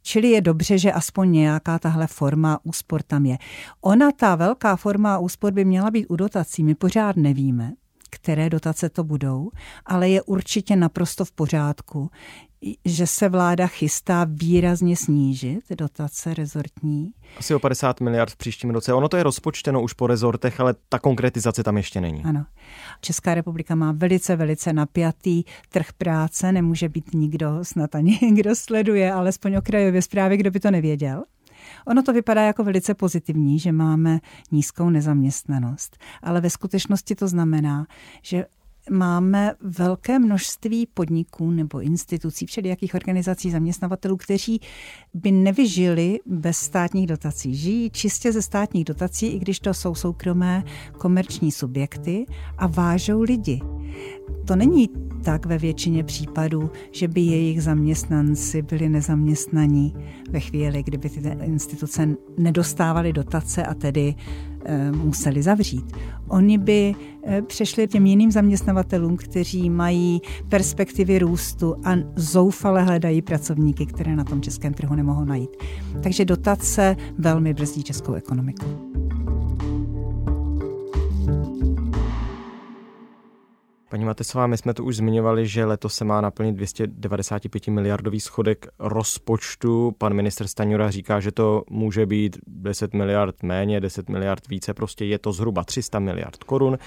Čili 0.03 0.29
je 0.29 0.41
dobře, 0.41 0.79
že 0.79 0.93
aspoň 0.93 1.33
nějaká 1.33 1.79
tahle 1.79 2.07
forma 2.07 2.61
úspor 2.63 3.03
tam 3.03 3.27
je. 3.27 3.39
Ona, 3.81 4.13
ta 4.13 4.35
velká 4.35 4.77
forma 4.77 5.19
úspor 5.19 5.53
by 5.53 5.65
měla 5.65 5.91
být 5.91 6.07
u 6.07 6.17
dotací, 6.17 6.65
my 6.65 6.75
pořád 6.75 7.17
nevíme 7.17 7.73
které 8.11 8.51
dotace 8.51 8.89
to 8.89 9.05
budou, 9.05 9.51
ale 9.87 10.09
je 10.09 10.23
určitě 10.23 10.77
naprosto 10.77 11.25
v 11.25 11.33
pořádku, 11.33 12.11
že 12.85 13.07
se 13.07 13.29
vláda 13.29 13.67
chystá 13.67 14.27
výrazně 14.29 14.97
snížit 14.97 15.61
dotace 15.79 16.35
rezortní. 16.35 17.11
Asi 17.39 17.55
o 17.55 17.59
50 17.59 18.01
miliard 18.01 18.31
v 18.31 18.37
příštím 18.37 18.71
roce. 18.71 18.93
Ono 18.93 19.09
to 19.09 19.17
je 19.17 19.23
rozpočteno 19.23 19.83
už 19.83 19.93
po 19.93 20.07
rezortech, 20.07 20.61
ale 20.61 20.75
ta 20.89 20.99
konkretizace 20.99 21.63
tam 21.63 21.77
ještě 21.77 22.01
není. 22.01 22.25
Ano. 22.25 22.47
Česká 23.01 23.35
republika 23.35 23.75
má 23.75 23.93
velice, 23.93 24.37
velice 24.37 24.73
napjatý 24.73 25.45
trh 25.69 25.93
práce. 25.93 26.53
Nemůže 26.53 26.89
být 26.89 27.15
nikdo, 27.15 27.59
snad 27.63 27.95
ani 27.95 28.19
kdo 28.33 28.57
sleduje, 28.57 29.13
alespoň 29.13 29.55
okrajově 29.57 30.03
zprávy, 30.03 30.37
kdo 30.37 30.51
by 30.51 30.61
to 30.61 30.71
nevěděl. 30.71 31.25
Ono 31.87 32.03
to 32.03 32.13
vypadá 32.13 32.43
jako 32.43 32.65
velice 32.65 32.95
pozitivní, 32.95 33.59
že 33.59 33.73
máme 33.73 34.21
nízkou 34.53 34.91
nezaměstnanost, 34.91 35.97
ale 36.23 36.41
ve 36.41 36.51
skutečnosti 36.51 37.15
to 37.15 37.29
znamená, 37.29 37.87
že 38.23 38.47
máme 38.91 39.53
velké 39.61 40.19
množství 40.19 40.87
podniků 40.87 41.51
nebo 41.51 41.81
institucí, 41.81 42.47
všelijakých 42.47 42.95
organizací 42.95 43.51
zaměstnavatelů, 43.51 44.17
kteří 44.17 44.61
by 45.15 45.33
nevyžili 45.33 46.21
bez 46.27 46.57
státních 46.57 47.07
dotací. 47.07 47.55
Žijí 47.55 47.91
čistě 47.91 48.33
ze 48.33 48.43
státních 48.43 48.85
dotací, 48.85 49.27
i 49.27 49.39
když 49.39 49.61
to 49.61 49.75
jsou 49.75 49.95
soukromé 49.95 50.65
komerční 50.99 51.53
subjekty 51.53 52.27
a 52.59 52.67
vážou 52.67 53.23
lidi. 53.23 53.61
To 54.45 54.57
není 54.57 54.89
tak 55.25 55.47
ve 55.47 55.59
většině 55.59 56.05
případů, 56.05 56.71
že 56.93 57.09
by 57.09 57.21
jejich 57.21 57.63
zaměstnanci 57.63 58.63
byli 58.63 58.89
nezaměstnaní 58.89 59.95
ve 60.31 60.41
chvíli, 60.41 60.83
kdyby 60.83 61.11
ty 61.11 61.21
instituce 61.43 62.09
nedostávaly 62.39 63.13
dotace 63.13 63.63
a 63.63 63.75
tedy 63.75 64.15
museli 64.93 65.43
zavřít. 65.43 65.97
Oni 66.29 66.59
by 66.59 66.95
e, 67.27 67.43
přešli 67.43 67.89
těm 67.89 68.07
jiným 68.07 68.31
zaměstnavatelům, 68.31 69.17
kteří 69.17 69.71
mají 69.71 70.21
perspektivy 70.49 71.19
růstu 71.19 71.75
a 71.85 71.95
zoufale 72.17 72.83
hledají 72.83 73.23
pracovníky, 73.23 73.87
které 73.87 74.17
na 74.17 74.25
tom 74.25 74.41
českém 74.41 74.75
trhu 74.75 74.95
nemohou 74.95 75.25
najít. 75.25 75.51
Takže 76.03 76.25
dotace 76.25 76.97
velmi 77.19 77.55
brzdí 77.55 77.83
českou 77.83 78.13
ekonomiku. 78.13 78.98
Paní 83.99 84.07
Matesová, 84.07 84.47
my 84.47 84.57
jsme 84.57 84.75
tu 84.75 84.85
už 84.85 84.97
zmiňovali, 84.97 85.47
že 85.47 85.65
letos 85.65 85.95
se 85.95 86.05
má 86.05 86.21
naplnit 86.21 86.53
295 86.53 87.69
miliardový 87.69 88.21
schodek 88.21 88.67
rozpočtu. 88.79 89.95
Pan 89.99 90.15
minister 90.15 90.47
Staňura 90.47 90.91
říká, 90.91 91.21
že 91.21 91.33
to 91.33 91.63
může 91.71 92.07
být 92.07 92.39
10 92.47 92.95
miliard 92.95 93.43
méně, 93.43 93.81
10 93.81 94.09
miliard 94.09 94.49
více, 94.49 94.75
prostě 94.75 95.05
je 95.05 95.19
to 95.19 95.33
zhruba 95.33 95.65
300 95.65 95.99
miliard 95.99 96.45
korun. 96.45 96.79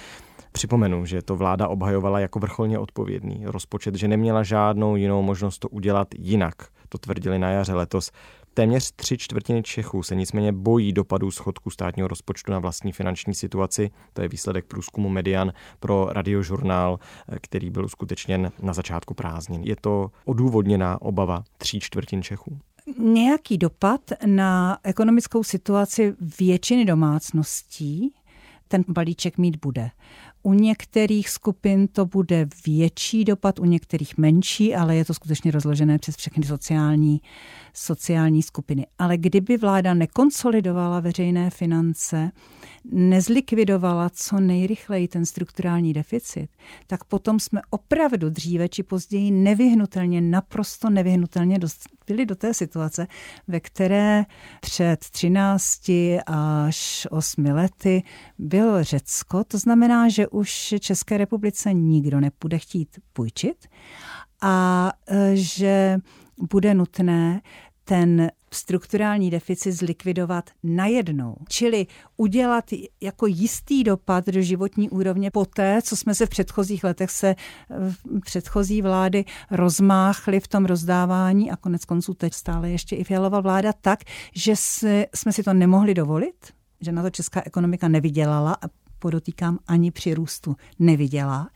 Připomenu, 0.52 1.06
že 1.06 1.22
to 1.22 1.36
vláda 1.36 1.68
obhajovala 1.68 2.20
jako 2.20 2.40
vrcholně 2.40 2.80
odpovědný 2.80 3.44
rozpočet, 3.46 3.96
že 3.96 4.08
neměla 4.08 4.44
žádnou 4.44 4.96
jinou 4.96 5.22
možnost 5.22 5.60
to 5.60 5.70
udělat 5.70 6.08
jinak. 6.18 6.56
To 6.90 6.98
tvrdili 6.98 7.40
na 7.40 7.50
jaře 7.50 7.74
letos. 7.74 8.12
Téměř 8.54 8.92
tři 8.96 9.18
čtvrtiny 9.18 9.64
Čechů 9.64 10.04
se 10.04 10.16
nicméně 10.16 10.52
bojí 10.52 10.94
dopadů 10.94 11.32
schodku 11.32 11.70
státního 11.70 12.08
rozpočtu 12.08 12.52
na 12.52 12.60
vlastní 12.60 12.92
finanční 12.92 13.36
situaci. 13.36 13.92
To 14.14 14.22
je 14.22 14.28
výsledek 14.28 14.66
průzkumu 14.66 15.10
Median 15.10 15.52
pro 15.80 16.08
radiožurnál, 16.10 17.00
který 17.42 17.70
byl 17.70 17.86
uskutečněn 17.86 18.52
na 18.62 18.74
začátku 18.74 19.14
prázdnin. 19.14 19.64
Je 19.64 19.76
to 19.82 20.12
odůvodněná 20.26 21.02
obava 21.02 21.44
tří 21.58 21.80
čtvrtin 21.80 22.24
Čechů? 22.24 22.60
Nějaký 22.98 23.58
dopad 23.58 24.02
na 24.26 24.78
ekonomickou 24.84 25.44
situaci 25.44 26.16
většiny 26.40 26.86
domácností 26.86 28.14
ten 28.72 28.84
balíček 28.88 29.38
mít 29.38 29.58
bude. 29.62 29.92
U 30.44 30.54
některých 30.54 31.30
skupin 31.30 31.88
to 31.88 32.06
bude 32.06 32.48
větší 32.66 33.26
dopad, 33.26 33.60
u 33.60 33.66
některých 33.66 34.18
menší, 34.18 34.76
ale 34.76 34.96
je 34.96 35.06
to 35.06 35.14
skutečně 35.14 35.52
rozložené 35.52 36.00
přes 36.00 36.16
všechny 36.16 36.44
sociální, 36.44 37.22
sociální 37.74 38.44
skupiny. 38.44 38.88
Ale 39.00 39.18
kdyby 39.18 39.58
vláda 39.58 39.94
nekonsolidovala 39.94 41.00
veřejné 41.00 41.50
finance, 41.50 42.32
nezlikvidovala 42.92 44.10
co 44.10 44.40
nejrychleji 44.40 45.08
ten 45.08 45.26
strukturální 45.26 45.94
deficit, 45.94 46.50
tak 46.88 47.04
potom 47.04 47.40
jsme 47.40 47.62
opravdu 47.70 48.30
dříve 48.30 48.70
či 48.70 48.84
později 48.84 49.32
nevyhnutelně, 49.32 50.22
naprosto 50.22 50.90
nevyhnutelně 50.90 51.60
dospěli 51.60 52.26
do 52.26 52.36
té 52.36 52.54
situace, 52.54 53.08
ve 53.48 53.60
které 53.60 54.26
před 54.62 55.00
13 55.00 55.92
až 56.26 57.08
8 57.12 57.46
lety 57.46 58.04
bylo 58.38 58.84
Řecko. 58.84 59.44
To 59.44 59.58
znamená, 59.58 60.10
že 60.10 60.28
už 60.32 60.76
České 60.80 61.18
republice 61.18 61.74
nikdo 61.74 62.20
nepůjde 62.20 62.58
chtít 62.58 63.00
půjčit 63.14 63.68
a 64.42 64.92
e, 65.08 65.36
že 65.36 65.98
bude 66.50 66.74
nutné 66.74 67.42
ten 67.84 68.32
strukturální 68.54 69.30
deficit 69.30 69.72
zlikvidovat 69.72 70.50
najednou. 70.64 71.36
Čili 71.50 71.88
udělat 72.18 72.66
jako 73.02 73.28
jistý 73.28 73.84
dopad 73.84 74.28
do 74.28 74.42
životní 74.42 74.90
úrovně 74.90 75.32
poté, 75.32 75.82
co 75.82 75.96
jsme 75.96 76.16
se 76.16 76.26
v 76.26 76.30
předchozích 76.30 76.84
letech 76.84 77.12
se 77.12 77.36
v 77.70 78.20
předchozí 78.22 78.82
vlády 78.82 79.26
rozmáchli 79.52 80.40
v 80.40 80.48
tom 80.48 80.66
rozdávání 80.66 81.52
a 81.52 81.56
konec 81.56 81.86
konců 81.86 82.14
teď 82.14 82.34
stále 82.34 82.70
ještě 82.70 82.96
i 82.96 83.04
Fialová 83.04 83.40
vláda 83.40 83.74
tak, 83.82 84.00
že 84.36 84.54
jsme 85.16 85.32
si 85.32 85.44
to 85.44 85.54
nemohli 85.54 85.94
dovolit, 85.94 86.54
že 86.82 86.92
na 86.92 87.02
to 87.02 87.10
česká 87.10 87.42
ekonomika 87.46 87.88
nevydělala 87.88 88.54
a 88.54 88.68
podotýkám, 89.02 89.60
ani 89.68 89.92
při 89.92 90.14
růstu 90.14 90.56
neviděla, 90.80 91.50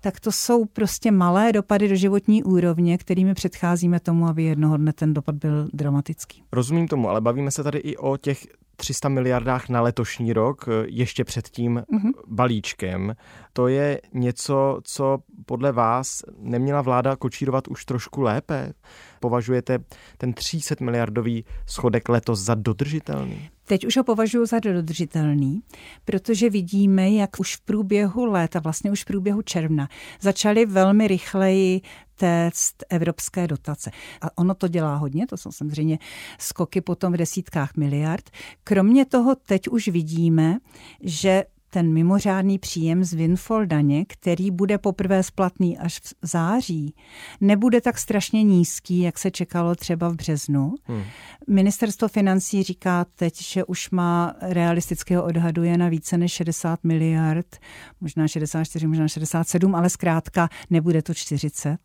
tak 0.00 0.20
to 0.20 0.32
jsou 0.32 0.64
prostě 0.64 1.10
malé 1.10 1.52
dopady 1.52 1.88
do 1.88 1.94
životní 1.94 2.44
úrovně, 2.44 2.98
kterými 2.98 3.34
předcházíme 3.34 4.00
tomu, 4.00 4.26
aby 4.26 4.42
jednoho 4.42 4.76
dne 4.76 4.92
ten 4.92 5.14
dopad 5.14 5.34
byl 5.34 5.68
dramatický. 5.72 6.42
Rozumím 6.52 6.88
tomu, 6.88 7.08
ale 7.08 7.20
bavíme 7.20 7.50
se 7.50 7.62
tady 7.62 7.78
i 7.78 7.96
o 7.96 8.16
těch 8.16 8.46
300 8.76 9.08
miliardách 9.08 9.68
na 9.68 9.80
letošní 9.80 10.32
rok, 10.32 10.68
ještě 10.86 11.24
před 11.24 11.48
tím 11.48 11.76
mm-hmm. 11.76 12.10
balíčkem. 12.26 13.14
To 13.52 13.68
je 13.68 14.00
něco, 14.14 14.80
co 14.82 15.18
podle 15.46 15.72
vás 15.72 16.22
neměla 16.38 16.82
vláda 16.82 17.16
kočírovat 17.16 17.68
už 17.68 17.84
trošku 17.84 18.20
lépe? 18.20 18.72
Považujete 19.20 19.78
ten 20.18 20.32
300 20.32 20.74
miliardový 20.80 21.44
schodek 21.66 22.08
letos 22.08 22.40
za 22.40 22.54
dodržitelný? 22.54 23.50
Teď 23.68 23.86
už 23.86 23.96
ho 23.96 24.04
považuji 24.04 24.46
za 24.46 24.58
dodržitelný, 24.58 25.62
protože 26.04 26.50
vidíme, 26.50 27.10
jak 27.10 27.40
už 27.40 27.56
v 27.56 27.60
průběhu 27.60 28.24
léta, 28.24 28.60
vlastně 28.60 28.90
už 28.90 29.02
v 29.02 29.06
průběhu 29.06 29.42
června, 29.42 29.88
začaly 30.20 30.66
velmi 30.66 31.08
rychleji 31.08 31.80
téct 32.14 32.74
evropské 32.88 33.46
dotace. 33.46 33.90
A 34.20 34.38
ono 34.38 34.54
to 34.54 34.68
dělá 34.68 34.96
hodně, 34.96 35.26
to 35.26 35.36
jsou 35.36 35.52
samozřejmě 35.52 35.98
skoky 36.38 36.80
potom 36.80 37.12
v 37.12 37.16
desítkách 37.16 37.76
miliard. 37.76 38.30
Kromě 38.64 39.04
toho 39.04 39.34
teď 39.34 39.68
už 39.68 39.88
vidíme, 39.88 40.58
že 41.00 41.44
ten 41.70 41.92
mimořádný 41.92 42.58
příjem 42.58 43.04
z 43.04 43.12
windfall 43.12 43.66
daně, 43.66 44.04
který 44.04 44.50
bude 44.50 44.78
poprvé 44.78 45.22
splatný 45.22 45.78
až 45.78 46.00
v 46.00 46.14
září, 46.22 46.94
nebude 47.40 47.80
tak 47.80 47.98
strašně 47.98 48.42
nízký, 48.42 49.00
jak 49.00 49.18
se 49.18 49.30
čekalo 49.30 49.74
třeba 49.74 50.08
v 50.08 50.14
březnu. 50.14 50.74
Hmm. 50.84 51.02
Ministerstvo 51.48 52.08
financí 52.08 52.62
říká 52.62 53.06
teď, 53.14 53.42
že 53.42 53.64
už 53.64 53.90
má 53.90 54.34
realistického 54.40 55.24
odhadu 55.24 55.62
je 55.62 55.78
na 55.78 55.88
více 55.88 56.18
než 56.18 56.32
60 56.32 56.84
miliard, 56.84 57.56
možná 58.00 58.28
64, 58.28 58.86
možná 58.86 59.08
67, 59.08 59.74
ale 59.74 59.90
zkrátka 59.90 60.48
nebude 60.70 61.02
to 61.02 61.14
40. 61.14 61.78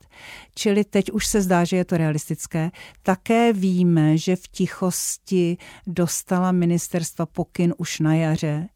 Čili 0.55 0.83
teď 0.83 1.11
už 1.11 1.27
se 1.27 1.41
zdá, 1.41 1.63
že 1.63 1.77
je 1.77 1.85
to 1.85 1.97
realistické. 1.97 2.71
Také 3.03 3.53
víme, 3.53 4.17
že 4.17 4.35
v 4.35 4.47
tichosti 4.47 5.57
dostala 5.87 6.51
ministerstva 6.51 7.25
pokyn 7.25 7.73
už 7.77 7.99
na 7.99 8.15
jaře, 8.15 8.67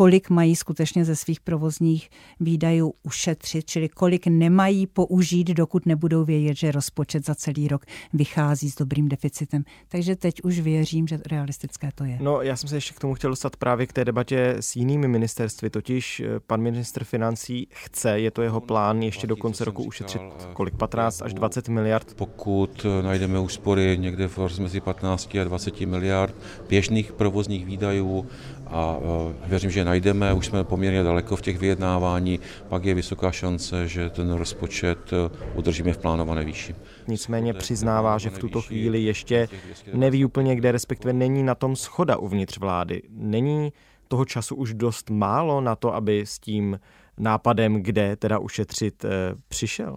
kolik 0.00 0.30
mají 0.30 0.56
skutečně 0.56 1.04
ze 1.04 1.16
svých 1.16 1.40
provozních 1.40 2.10
výdajů 2.40 2.94
ušetřit, 3.02 3.66
čili 3.66 3.88
kolik 3.88 4.26
nemají 4.26 4.86
použít, 4.86 5.48
dokud 5.48 5.86
nebudou 5.86 6.24
vědět, 6.24 6.56
že 6.56 6.72
rozpočet 6.72 7.26
za 7.26 7.34
celý 7.34 7.68
rok 7.68 7.84
vychází 8.12 8.70
s 8.70 8.76
dobrým 8.76 9.08
deficitem. 9.08 9.64
Takže 9.88 10.16
teď 10.16 10.42
už 10.42 10.60
věřím, 10.60 11.06
že 11.06 11.18
realistické 11.30 11.90
to 11.94 12.04
je. 12.04 12.18
No, 12.20 12.42
já 12.42 12.56
jsem 12.56 12.68
se 12.68 12.76
ještě 12.76 12.94
k 12.94 13.00
tomu 13.00 13.14
chtěl 13.14 13.30
dostat 13.30 13.56
právě 13.56 13.86
k 13.86 13.92
té 13.92 14.04
debatě 14.04 14.56
s 14.60 14.76
jinými 14.76 15.08
ministerstvy, 15.08 15.70
totiž 15.70 16.20
eh, 16.20 16.40
pan 16.46 16.60
ministr 16.60 17.04
financí 17.04 17.68
chce, 17.70 18.20
je 18.20 18.30
to 18.30 18.42
jeho 18.42 18.60
plán 18.60 19.02
ještě 19.02 19.26
do 19.26 19.36
konce 19.36 19.64
roku 19.64 19.84
ušetřit 19.84 20.22
kolik, 20.52 20.74
15 20.74 21.22
až 21.22 21.34
20 21.34 21.68
miliard? 21.68 22.14
Pokud 22.16 22.86
eh, 22.86 23.02
najdeme 23.02 23.38
úspory 23.38 23.98
někde 23.98 24.28
v 24.28 24.58
mezi 24.58 24.80
15 24.80 25.34
a 25.34 25.44
20 25.44 25.80
miliard 25.80 26.34
běžných 26.68 27.12
provozních 27.12 27.66
výdajů 27.66 28.26
a 28.70 28.96
eh, 29.00 29.48
věřím, 29.48 29.70
že 29.70 29.84
najdeme, 29.90 30.32
už 30.32 30.46
jsme 30.46 30.64
poměrně 30.64 31.02
daleko 31.02 31.36
v 31.36 31.42
těch 31.42 31.58
vyjednávání, 31.58 32.40
pak 32.68 32.84
je 32.84 32.94
vysoká 32.94 33.30
šance, 33.30 33.88
že 33.88 34.10
ten 34.10 34.32
rozpočet 34.32 34.98
eh, 35.12 35.30
udržíme 35.54 35.92
v 35.92 35.98
plánované 35.98 36.44
výši. 36.44 36.74
Nicméně 37.08 37.54
přiznává, 37.54 38.18
že 38.18 38.30
v 38.30 38.38
tuto 38.38 38.62
chvíli 38.62 39.02
ještě 39.02 39.48
neví 39.94 40.24
úplně 40.24 40.56
kde, 40.56 40.72
respektive 40.72 41.12
není 41.12 41.42
na 41.42 41.54
tom 41.54 41.76
schoda 41.76 42.16
uvnitř 42.16 42.58
vlády. 42.58 43.02
Není 43.10 43.72
toho 44.08 44.24
času 44.24 44.54
už 44.54 44.74
dost 44.74 45.10
málo 45.10 45.60
na 45.60 45.76
to, 45.76 45.94
aby 45.94 46.22
s 46.26 46.38
tím 46.38 46.78
nápadem, 47.18 47.82
kde 47.82 48.16
teda 48.16 48.38
ušetřit, 48.38 49.04
eh, 49.04 49.08
přišel? 49.48 49.96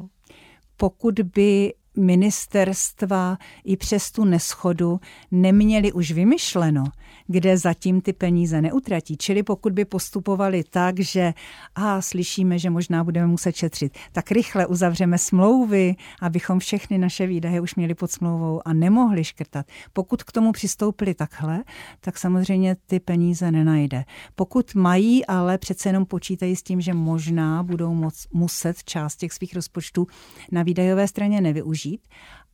Pokud 0.78 1.20
by 1.20 1.74
ministerstva 1.98 3.38
i 3.64 3.78
přes 3.78 4.12
tu 4.12 4.26
neschodu 4.26 5.00
neměli 5.32 5.92
už 5.92 6.12
vymyšleno, 6.12 6.84
kde 7.28 7.58
zatím 7.58 8.02
ty 8.02 8.14
peníze 8.14 8.62
neutratí. 8.62 9.18
Čili 9.18 9.44
pokud 9.44 9.74
by 9.74 9.86
postupovali 9.86 10.64
tak, 10.64 11.00
že 11.00 11.34
a 11.76 12.02
slyšíme, 12.02 12.60
že 12.60 12.70
možná 12.70 13.04
budeme 13.04 13.28
muset 13.28 13.56
šetřit, 13.56 13.98
tak 14.12 14.32
rychle 14.32 14.68
uzavřeme 14.68 15.18
smlouvy, 15.18 15.96
abychom 16.22 16.60
všechny 16.60 16.98
naše 16.98 17.28
výdaje 17.28 17.62
už 17.62 17.76
měli 17.76 17.96
pod 17.96 18.12
smlouvou 18.12 18.68
a 18.68 18.74
nemohli 18.74 19.24
škrtat. 19.24 19.66
Pokud 19.94 20.24
k 20.24 20.32
tomu 20.32 20.52
přistoupili 20.52 21.14
takhle, 21.14 21.64
tak 22.00 22.18
samozřejmě 22.18 22.76
ty 22.86 23.00
peníze 23.00 23.52
nenajde. 23.52 24.06
Pokud 24.36 24.76
mají, 24.76 25.26
ale 25.26 25.58
přece 25.58 25.90
jenom 25.90 26.06
počítají 26.06 26.56
s 26.56 26.64
tím, 26.64 26.82
že 26.82 26.94
možná 26.94 27.64
budou 27.64 27.94
moc, 27.94 28.28
muset 28.34 28.84
část 28.84 29.16
těch 29.16 29.34
svých 29.34 29.56
rozpočtů 29.56 30.08
na 30.52 30.64
výdajové 30.64 31.08
straně 31.08 31.42
nevyužít 31.42 31.83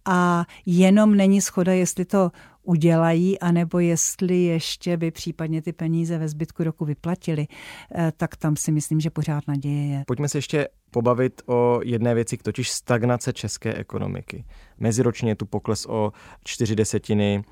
a 0.05 0.45
jenom 0.65 1.15
není 1.15 1.41
schoda, 1.41 1.73
jestli 1.73 2.05
to 2.05 2.31
udělají, 2.63 3.39
anebo 3.39 3.79
jestli 3.79 4.43
ještě 4.43 4.97
by 4.97 5.11
případně 5.11 5.61
ty 5.61 5.73
peníze 5.73 6.17
ve 6.17 6.29
zbytku 6.29 6.63
roku 6.63 6.85
vyplatili, 6.85 7.47
eh, 7.95 8.11
tak 8.17 8.35
tam 8.35 8.55
si 8.55 8.71
myslím, 8.71 8.99
že 8.99 9.09
pořád 9.09 9.47
naděje 9.47 9.87
je. 9.87 10.03
Pojďme 10.07 10.29
se 10.29 10.37
ještě 10.37 10.67
pobavit 10.91 11.41
o 11.45 11.79
jedné 11.83 12.15
věci, 12.15 12.37
totiž 12.37 12.69
stagnace 12.69 13.33
české 13.33 13.73
ekonomiky. 13.73 14.45
Meziročně 14.77 15.31
je 15.31 15.35
tu 15.35 15.45
pokles 15.45 15.85
o 15.85 16.11
čtyři 16.43 16.75
desetiny 16.75 17.43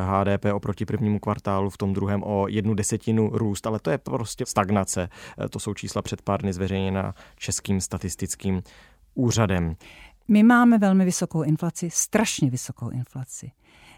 HDP 0.00 0.44
eh, 0.44 0.52
oproti 0.52 0.84
prvnímu 0.84 1.18
kvartálu, 1.18 1.70
v 1.70 1.78
tom 1.78 1.92
druhém 1.92 2.22
o 2.22 2.48
jednu 2.48 2.74
desetinu 2.74 3.30
růst, 3.32 3.66
ale 3.66 3.78
to 3.80 3.90
je 3.90 3.98
prostě 3.98 4.46
stagnace. 4.46 5.08
Eh, 5.44 5.48
to 5.48 5.58
jsou 5.58 5.74
čísla 5.74 6.02
před 6.02 6.22
pár 6.22 6.42
dny 6.42 6.52
zveřejněna 6.52 7.14
Českým 7.36 7.80
statistickým 7.80 8.62
úřadem. 9.14 9.76
My 10.32 10.42
máme 10.42 10.78
velmi 10.78 11.04
vysokou 11.04 11.42
inflaci, 11.42 11.90
strašně 11.90 12.50
vysokou 12.50 12.90
inflaci. 12.90 13.50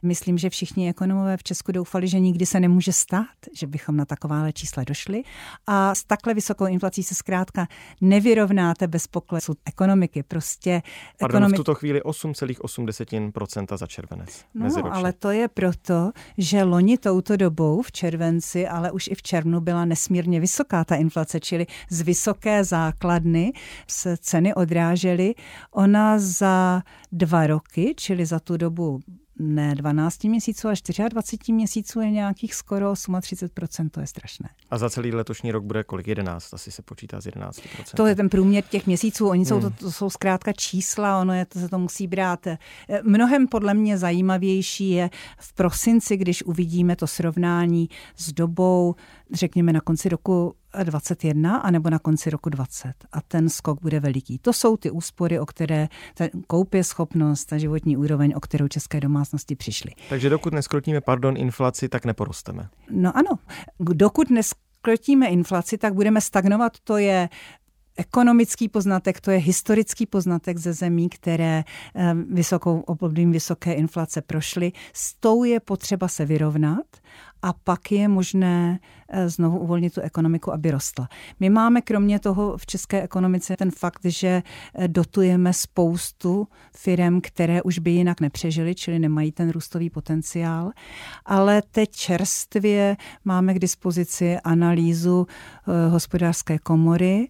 Myslím, 0.05 0.39
že 0.39 0.51
všichni 0.51 0.89
ekonomové 0.89 1.37
v 1.37 1.43
Česku 1.43 1.73
doufali, 1.73 2.09
že 2.09 2.21
nikdy 2.21 2.47
se 2.47 2.61
nemůže 2.61 2.93
stát, 2.93 3.27
že 3.53 3.67
bychom 3.67 3.97
na 3.97 4.05
takováhle 4.05 4.53
čísla 4.53 4.85
došli. 4.85 5.23
A 5.67 5.95
s 5.95 6.05
takhle 6.05 6.35
vysokou 6.35 6.67
inflací 6.67 7.03
se 7.03 7.15
zkrátka 7.15 7.67
nevyrovnáte 8.01 8.87
bez 8.87 9.07
poklesu 9.07 9.55
ekonomiky. 9.65 10.23
Prostě 10.23 10.83
Pardon, 11.19 11.37
ekonomik... 11.37 11.57
v 11.57 11.57
tuto 11.57 11.75
chvíli 11.75 12.01
8,8% 12.01 13.77
za 13.77 13.87
červenec. 13.87 14.45
No, 14.55 14.95
ale 14.95 15.13
to 15.13 15.31
je 15.31 15.49
proto, 15.49 16.13
že 16.39 16.63
loni 16.63 16.99
touto 16.99 17.37
dobou 17.37 17.83
v 17.83 17.93
červenci, 17.93 18.69
ale 18.69 18.93
už 18.93 19.07
i 19.07 19.15
v 19.15 19.23
červnu 19.23 19.61
byla 19.61 19.85
nesmírně 19.85 20.41
vysoká 20.41 20.85
ta 20.85 20.95
inflace, 20.97 21.41
čili 21.41 21.67
z 21.91 22.01
vysoké 22.01 22.65
základny 22.65 23.53
se 23.87 24.17
ceny 24.17 24.55
odrážely. 24.55 25.35
Ona 25.71 26.19
za 26.19 26.83
dva 27.13 27.47
roky, 27.47 27.95
čili 27.97 28.27
za 28.27 28.41
tu 28.41 28.57
dobu 28.57 29.01
ne 29.43 29.75
12 29.75 30.25
měsíců, 30.25 30.69
ale 30.69 30.77
24 31.09 31.53
měsíců 31.53 32.01
je 32.01 32.11
nějakých 32.11 32.55
skoro 32.55 32.93
38%, 32.93 33.91
to 33.91 34.01
je 34.01 34.07
strašné. 34.07 34.49
A 34.71 34.79
za 34.79 34.91
celý 34.91 35.13
letošní 35.13 35.53
rok 35.53 35.65
bude 35.65 35.85
kolik? 35.85 36.07
11, 36.07 36.55
asi 36.55 36.71
se 36.71 36.83
počítá 36.83 37.21
z 37.21 37.27
11%. 37.27 37.63
To 37.97 38.07
je 38.07 38.15
ten 38.15 38.29
průměr 38.29 38.65
těch 38.71 38.87
měsíců, 38.87 39.29
oni 39.29 39.47
jsou, 39.47 39.61
hmm. 39.61 39.73
to, 39.73 39.85
to 39.85 39.93
jsou 39.93 40.11
zkrátka 40.11 40.53
čísla, 40.53 41.21
ono 41.21 41.35
je, 41.35 41.47
to 41.47 41.59
se 41.59 41.69
to 41.69 41.79
musí 41.79 42.07
brát. 42.07 42.47
Eh, 42.47 42.59
mnohem 43.03 43.49
podle 43.49 43.75
mě 43.75 43.99
zajímavější 43.99 44.91
je 44.91 45.11
v 45.39 45.53
prosinci, 45.53 46.17
když 46.17 46.43
uvidíme 46.43 46.97
to 46.97 47.07
srovnání 47.07 47.89
s 48.17 48.33
dobou, 48.33 48.95
řekněme 49.33 49.73
na 49.73 49.81
konci 49.81 50.09
roku 50.09 50.55
21 50.85 51.57
anebo 51.57 51.91
na 51.91 51.99
konci 51.99 52.31
roku 52.31 52.51
20 52.51 52.95
a 53.13 53.21
ten 53.21 53.49
skok 53.49 53.81
bude 53.83 54.01
veliký. 54.01 54.39
To 54.39 54.53
jsou 54.53 54.77
ty 54.77 54.91
úspory, 54.91 55.39
o 55.39 55.47
které 55.47 55.89
ta 56.15 56.25
koupě 56.47 56.85
schopnost, 56.85 57.45
ta 57.45 57.59
životní 57.59 57.97
úroveň, 57.97 58.33
o 58.37 58.41
kterou 58.41 58.69
české 58.69 59.01
domácnosti 59.01 59.57
přišly. 59.57 59.91
Takže 60.09 60.31
dokud 60.31 60.53
neskrotíme, 60.53 61.01
pardon, 61.01 61.37
inflaci, 61.37 61.89
tak 61.89 62.05
neporosteme. 62.05 62.69
No 62.91 63.17
ano, 63.17 63.39
dokud 63.81 64.31
neskrotíme 64.31 65.27
inflaci, 65.27 65.79
tak 65.79 65.95
budeme 65.95 66.21
stagnovat, 66.21 66.73
to 66.85 66.97
je 66.97 67.29
ekonomický 67.97 68.69
poznatek, 68.69 69.21
to 69.21 69.31
je 69.31 69.39
historický 69.39 70.07
poznatek 70.07 70.59
ze 70.59 70.73
zemí, 70.73 71.09
které 71.09 71.65
eh, 71.95 72.15
vysokou 72.31 72.81
obdobím 72.81 73.33
vysoké 73.33 73.73
inflace 73.73 74.23
prošly. 74.23 74.73
S 74.93 75.15
tou 75.15 75.45
je 75.45 75.61
potřeba 75.61 76.09
se 76.09 76.25
vyrovnat 76.25 76.87
a 77.43 77.53
pak 77.53 77.93
je 77.93 78.09
možné 78.09 78.79
eh, 79.09 79.29
znovu 79.29 79.59
uvolnit 79.59 79.95
tu 79.95 80.01
ekonomiku, 80.01 80.53
aby 80.53 80.71
rostla. 80.71 81.09
My 81.41 81.51
máme 81.51 81.81
kromě 81.81 82.19
toho 82.19 82.57
v 82.57 82.67
české 82.67 83.03
ekonomice 83.03 83.57
ten 83.57 83.71
fakt, 83.71 84.05
že 84.05 84.43
eh, 84.75 84.89
dotujeme 84.89 85.53
spoustu 85.53 86.49
firm, 86.77 87.21
které 87.21 87.63
už 87.63 87.79
by 87.79 87.91
jinak 87.91 88.21
nepřežily, 88.21 88.75
čili 88.75 88.99
nemají 88.99 89.33
ten 89.33 89.51
růstový 89.51 89.91
potenciál, 89.91 90.71
ale 91.25 91.63
teď 91.71 91.91
čerstvě 91.91 92.97
máme 93.25 93.55
k 93.55 93.59
dispozici 93.59 94.39
analýzu 94.45 95.27
hospodářské 95.91 96.59
komory, 96.59 97.29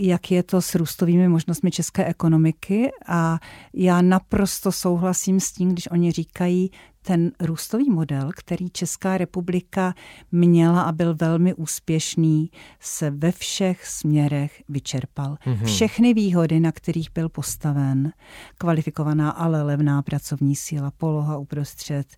jak 0.00 0.30
je 0.30 0.42
to 0.42 0.62
s 0.62 0.74
růstovými 0.74 1.28
možnostmi 1.28 1.70
české 1.70 2.04
ekonomiky 2.04 2.90
a 3.06 3.38
já 3.74 4.02
naprosto 4.02 4.72
souhlasím 4.72 5.40
s 5.40 5.52
tím, 5.52 5.68
když 5.68 5.90
oni 5.90 6.12
říkají, 6.12 6.70
ten 7.02 7.32
růstový 7.40 7.90
model, 7.90 8.30
který 8.36 8.70
Česká 8.70 9.18
republika 9.18 9.94
měla 10.32 10.82
a 10.82 10.92
byl 10.92 11.14
velmi 11.14 11.54
úspěšný, 11.54 12.50
se 12.80 13.10
ve 13.10 13.32
všech 13.32 13.86
směrech 13.86 14.62
vyčerpal. 14.68 15.34
Mm-hmm. 15.34 15.64
Všechny 15.64 16.14
výhody, 16.14 16.60
na 16.60 16.72
kterých 16.72 17.10
byl 17.14 17.28
postaven, 17.28 18.12
kvalifikovaná, 18.58 19.30
ale 19.30 19.62
levná 19.62 20.02
pracovní 20.02 20.56
síla, 20.56 20.90
poloha 20.90 21.38
uprostřed, 21.38 22.16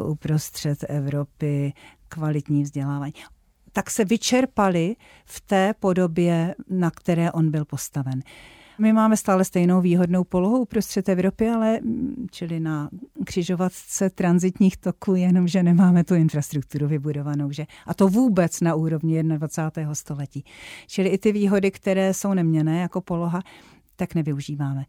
uh, 0.00 0.10
uprostřed 0.10 0.84
Evropy, 0.88 1.72
kvalitní 2.08 2.62
vzdělávání 2.62 3.12
tak 3.72 3.90
se 3.90 4.04
vyčerpaly 4.04 4.96
v 5.24 5.40
té 5.40 5.74
podobě, 5.80 6.54
na 6.70 6.90
které 6.90 7.32
on 7.32 7.50
byl 7.50 7.64
postaven. 7.64 8.22
My 8.80 8.92
máme 8.92 9.16
stále 9.16 9.44
stejnou 9.44 9.80
výhodnou 9.80 10.24
polohu 10.24 10.58
uprostřed 10.58 11.08
Evropy, 11.08 11.48
ale 11.48 11.80
mm, 11.80 12.26
čili 12.30 12.60
na 12.60 12.88
křižovatce 13.24 14.10
transitních 14.10 14.76
toků, 14.76 15.14
jenomže 15.14 15.62
nemáme 15.62 16.04
tu 16.04 16.14
infrastrukturu 16.14 16.88
vybudovanou. 16.88 17.52
Že? 17.52 17.66
A 17.86 17.94
to 17.94 18.08
vůbec 18.08 18.60
na 18.60 18.74
úrovni 18.74 19.22
21. 19.22 19.94
století. 19.94 20.44
Čili 20.86 21.08
i 21.08 21.18
ty 21.18 21.32
výhody, 21.32 21.70
které 21.70 22.14
jsou 22.14 22.34
neměné 22.34 22.80
jako 22.80 23.00
poloha, 23.00 23.42
tak 23.96 24.14
nevyužíváme. 24.14 24.84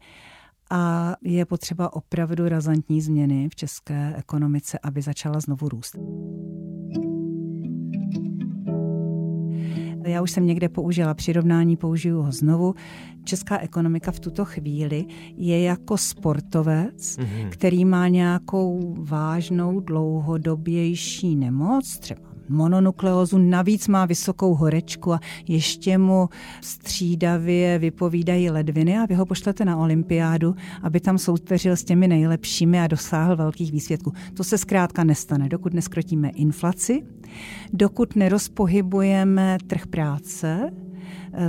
A 0.70 1.14
je 1.22 1.44
potřeba 1.44 1.92
opravdu 1.92 2.48
razantní 2.48 3.00
změny 3.00 3.48
v 3.48 3.54
české 3.54 4.14
ekonomice, 4.16 4.78
aby 4.82 5.02
začala 5.02 5.40
znovu 5.40 5.68
růst. 5.68 5.96
Já 10.10 10.22
už 10.22 10.30
jsem 10.30 10.46
někde 10.46 10.68
použila 10.68 11.14
přirovnání, 11.14 11.76
použiju 11.76 12.22
ho 12.22 12.32
znovu. 12.32 12.74
Česká 13.24 13.58
ekonomika 13.58 14.10
v 14.10 14.20
tuto 14.20 14.44
chvíli 14.44 15.04
je 15.36 15.62
jako 15.62 15.98
sportovec, 15.98 17.18
mm-hmm. 17.18 17.48
který 17.48 17.84
má 17.84 18.08
nějakou 18.08 18.94
vážnou 18.98 19.80
dlouhodobější 19.80 21.36
nemoc, 21.36 21.98
třeba 21.98 22.29
mononukleózu, 22.50 23.38
navíc 23.38 23.88
má 23.88 24.06
vysokou 24.06 24.54
horečku 24.54 25.12
a 25.12 25.20
ještě 25.48 25.98
mu 25.98 26.28
střídavě 26.60 27.78
vypovídají 27.78 28.50
ledviny 28.50 28.98
a 28.98 29.06
vy 29.06 29.14
ho 29.14 29.26
pošlete 29.26 29.64
na 29.64 29.76
olympiádu, 29.76 30.54
aby 30.82 31.00
tam 31.00 31.18
soupeřil 31.18 31.72
s 31.72 31.84
těmi 31.84 32.08
nejlepšími 32.08 32.80
a 32.80 32.86
dosáhl 32.86 33.36
velkých 33.36 33.72
výsvědků. 33.72 34.12
To 34.34 34.44
se 34.44 34.58
zkrátka 34.58 35.04
nestane, 35.04 35.48
dokud 35.48 35.74
neskrotíme 35.74 36.28
inflaci, 36.28 37.02
dokud 37.72 38.16
nerozpohybujeme 38.16 39.58
trh 39.66 39.86
práce, 39.86 40.70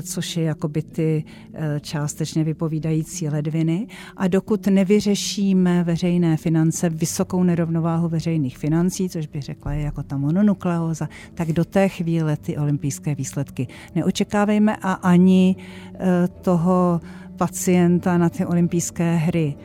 což 0.02 0.38
je 0.38 0.43
jakoby 0.43 0.82
ty 0.82 1.24
eh, 1.54 1.80
částečně 1.80 2.43
vypovídající 2.43 3.30
ledviny. 3.30 3.88
A 4.17 4.28
dokud 4.28 4.67
nevyřešíme 4.67 5.84
veřejné 5.84 6.38
finance, 6.38 6.89
vysokou 6.89 7.43
nerovnováhu 7.43 8.10
veřejných 8.10 8.58
financí, 8.58 9.10
což 9.10 9.28
bych 9.28 9.43
řekla 9.43 9.74
je 9.74 9.82
jako 9.82 10.04
ta 10.04 10.17
mononukleóza, 10.17 11.10
tak 11.34 11.52
do 11.52 11.65
té 11.65 11.89
chvíle 11.89 12.38
ty 12.38 12.58
olympijské 12.58 13.15
výsledky 13.15 13.67
neočekávejme 13.95 14.76
a 14.76 14.93
ani 14.93 15.56
eh, 15.93 16.28
toho 16.41 17.02
pacienta 17.38 18.17
na 18.17 18.30
ty 18.30 18.45
olympijské 18.45 19.15
hry 19.15 19.56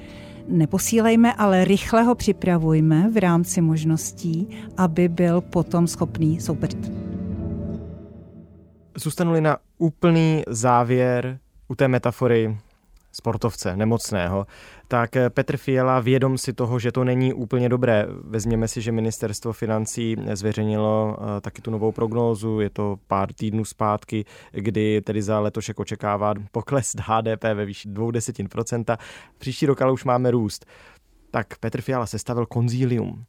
neposílejme, 0.48 1.32
ale 1.32 1.64
rychle 1.64 2.02
ho 2.02 2.14
připravujme 2.14 3.10
v 3.10 3.16
rámci 3.16 3.60
možností, 3.60 4.48
aby 4.76 5.08
byl 5.08 5.40
potom 5.40 5.86
schopný 5.86 6.40
soupeřit. 6.40 7.05
Zůstanu-li 8.96 9.40
na 9.40 9.56
úplný 9.78 10.42
závěr 10.48 11.38
u 11.68 11.74
té 11.74 11.88
metafory 11.88 12.58
sportovce, 13.12 13.76
nemocného, 13.76 14.46
tak 14.88 15.10
Petr 15.28 15.56
Fiala 15.56 16.00
vědom 16.00 16.38
si 16.38 16.52
toho, 16.52 16.78
že 16.78 16.92
to 16.92 17.04
není 17.04 17.32
úplně 17.32 17.68
dobré. 17.68 18.06
Vezměme 18.08 18.68
si, 18.68 18.82
že 18.82 18.92
ministerstvo 18.92 19.52
financí 19.52 20.16
zveřejnilo 20.32 21.16
eh, 21.18 21.40
taky 21.40 21.62
tu 21.62 21.70
novou 21.70 21.92
prognózu, 21.92 22.60
je 22.60 22.70
to 22.70 22.96
pár 23.06 23.32
týdnů 23.32 23.64
zpátky, 23.64 24.24
kdy 24.52 25.00
tedy 25.00 25.22
za 25.22 25.40
letošek 25.40 25.80
očekává 25.80 26.34
pokles 26.52 26.92
HDP 27.00 27.42
ve 27.42 27.64
výši 27.64 27.88
0,2%. 27.88 28.98
Příští 29.38 29.66
rok 29.66 29.82
ale 29.82 29.92
už 29.92 30.04
máme 30.04 30.30
růst. 30.30 30.66
Tak 31.30 31.58
Petr 31.58 31.80
Fiala 31.80 32.06
sestavil 32.06 32.46
konzílium 32.46 33.24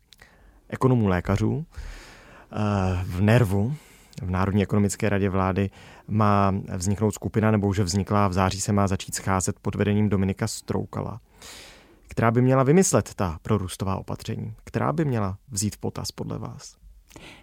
ekonomů 0.70 1.08
lékařů 1.08 1.66
eh, 1.66 2.56
v 3.04 3.22
Nervu, 3.22 3.76
v 4.22 4.30
Národní 4.30 4.64
ekonomické 4.64 5.10
radě 5.10 5.30
vlády 5.30 5.70
má 6.08 6.54
vzniknout 6.76 7.12
skupina, 7.12 7.52
nebo 7.52 7.68
už 7.68 7.80
vznikla 7.80 8.28
v 8.28 8.34
září 8.34 8.62
se 8.62 8.72
má 8.72 8.88
začít 8.88 9.16
scházet 9.16 9.60
pod 9.60 9.76
vedením 9.76 10.10
Dominika 10.10 10.48
Stroukala, 10.48 11.20
která 12.08 12.32
by 12.32 12.42
měla 12.42 12.64
vymyslet 12.64 13.14
ta 13.14 13.40
prorůstová 13.42 13.96
opatření, 13.96 14.54
která 14.64 14.94
by 14.94 15.06
měla 15.06 15.38
vzít 15.50 15.76
v 15.76 15.80
potaz 15.80 16.12
podle 16.12 16.40
vás. 16.40 16.76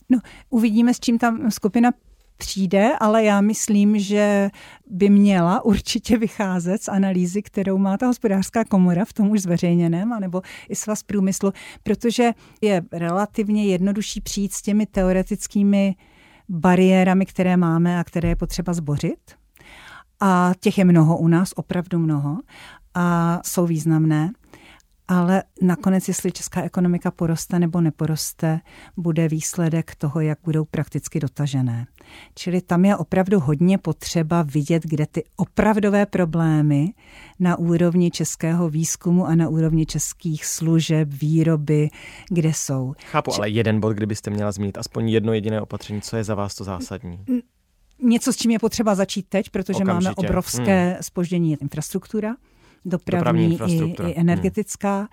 No, 0.09 0.19
uvidíme, 0.51 0.95
s 0.95 1.01
čím 1.01 1.19
ta 1.19 1.35
skupina 1.49 1.91
přijde, 2.37 2.93
ale 3.01 3.25
já 3.25 3.41
myslím, 3.41 3.99
že 3.99 4.51
by 4.87 5.11
měla 5.11 5.65
určitě 5.65 6.19
vycházet 6.19 6.83
z 6.83 6.89
analýzy, 6.89 7.43
kterou 7.43 7.79
má 7.79 7.97
ta 7.97 8.07
hospodářská 8.07 8.65
komora 8.65 9.05
v 9.05 9.13
tom 9.13 9.31
už 9.31 9.41
zveřejněném, 9.41 10.13
anebo 10.13 10.43
i 10.69 10.77
svaz 10.77 11.03
průmyslu, 11.03 11.53
protože 11.83 12.31
je 12.61 12.83
relativně 12.93 13.67
jednodušší 13.67 14.21
přijít 14.21 14.53
s 14.53 14.63
těmi 14.63 14.87
teoretickými 14.87 15.95
bariérami, 16.49 17.27
které 17.27 17.57
máme 17.57 18.01
a 18.01 18.05
které 18.05 18.29
je 18.29 18.37
potřeba 18.37 18.73
zbořit. 18.73 19.35
A 20.21 20.53
těch 20.61 20.79
je 20.79 20.85
mnoho 20.85 21.19
u 21.19 21.29
nás, 21.29 21.53
opravdu 21.57 21.99
mnoho, 21.99 22.39
a 22.95 23.41
jsou 23.45 23.67
významné 23.67 24.33
ale 25.09 25.43
nakonec, 25.63 26.09
jestli 26.09 26.33
česká 26.33 26.63
ekonomika 26.63 27.11
poroste 27.11 27.59
nebo 27.59 27.81
neporoste, 27.81 28.61
bude 28.97 29.29
výsledek 29.29 29.95
toho, 29.95 30.21
jak 30.21 30.39
budou 30.45 30.65
prakticky 30.65 31.21
dotažené. 31.21 31.87
Čili 32.35 32.61
tam 32.61 32.85
je 32.85 32.97
opravdu 32.97 33.41
hodně 33.41 33.79
potřeba 33.79 34.43
vidět, 34.43 34.83
kde 34.83 35.07
ty 35.07 35.25
opravdové 35.37 36.07
problémy 36.07 36.95
na 37.41 37.59
úrovni 37.59 38.11
českého 38.11 38.69
výzkumu 38.69 39.27
a 39.27 39.35
na 39.35 39.49
úrovni 39.49 39.87
českých 39.87 40.45
služeb, 40.47 41.09
výroby, 41.13 41.89
kde 42.31 42.49
jsou. 42.49 42.95
Chápu, 43.11 43.31
Č- 43.31 43.37
ale 43.37 43.49
jeden 43.49 43.81
bod, 43.81 43.93
kdybyste 43.93 44.31
měla 44.31 44.53
zmínit 44.53 44.79
aspoň 44.79 45.09
jedno 45.09 45.33
jediné 45.33 45.61
opatření, 45.61 46.01
co 46.01 46.17
je 46.17 46.25
za 46.25 46.35
vás 46.35 46.55
to 46.55 46.65
zásadní? 46.65 47.25
Něco, 48.03 48.33
s 48.33 48.37
čím 48.37 48.51
je 48.51 48.59
potřeba 48.59 48.95
začít 48.95 49.27
teď, 49.29 49.51
protože 49.51 49.83
Okamžitě. 49.83 50.05
máme 50.05 50.15
obrovské 50.15 50.91
hmm. 50.91 50.99
spoždění 51.01 51.57
infrastruktura 51.61 52.35
dopravní, 52.85 53.51
dopravní 53.51 53.95
i, 53.99 54.11
i 54.11 54.21
energetická. 54.21 54.99
Hmm. 54.99 55.09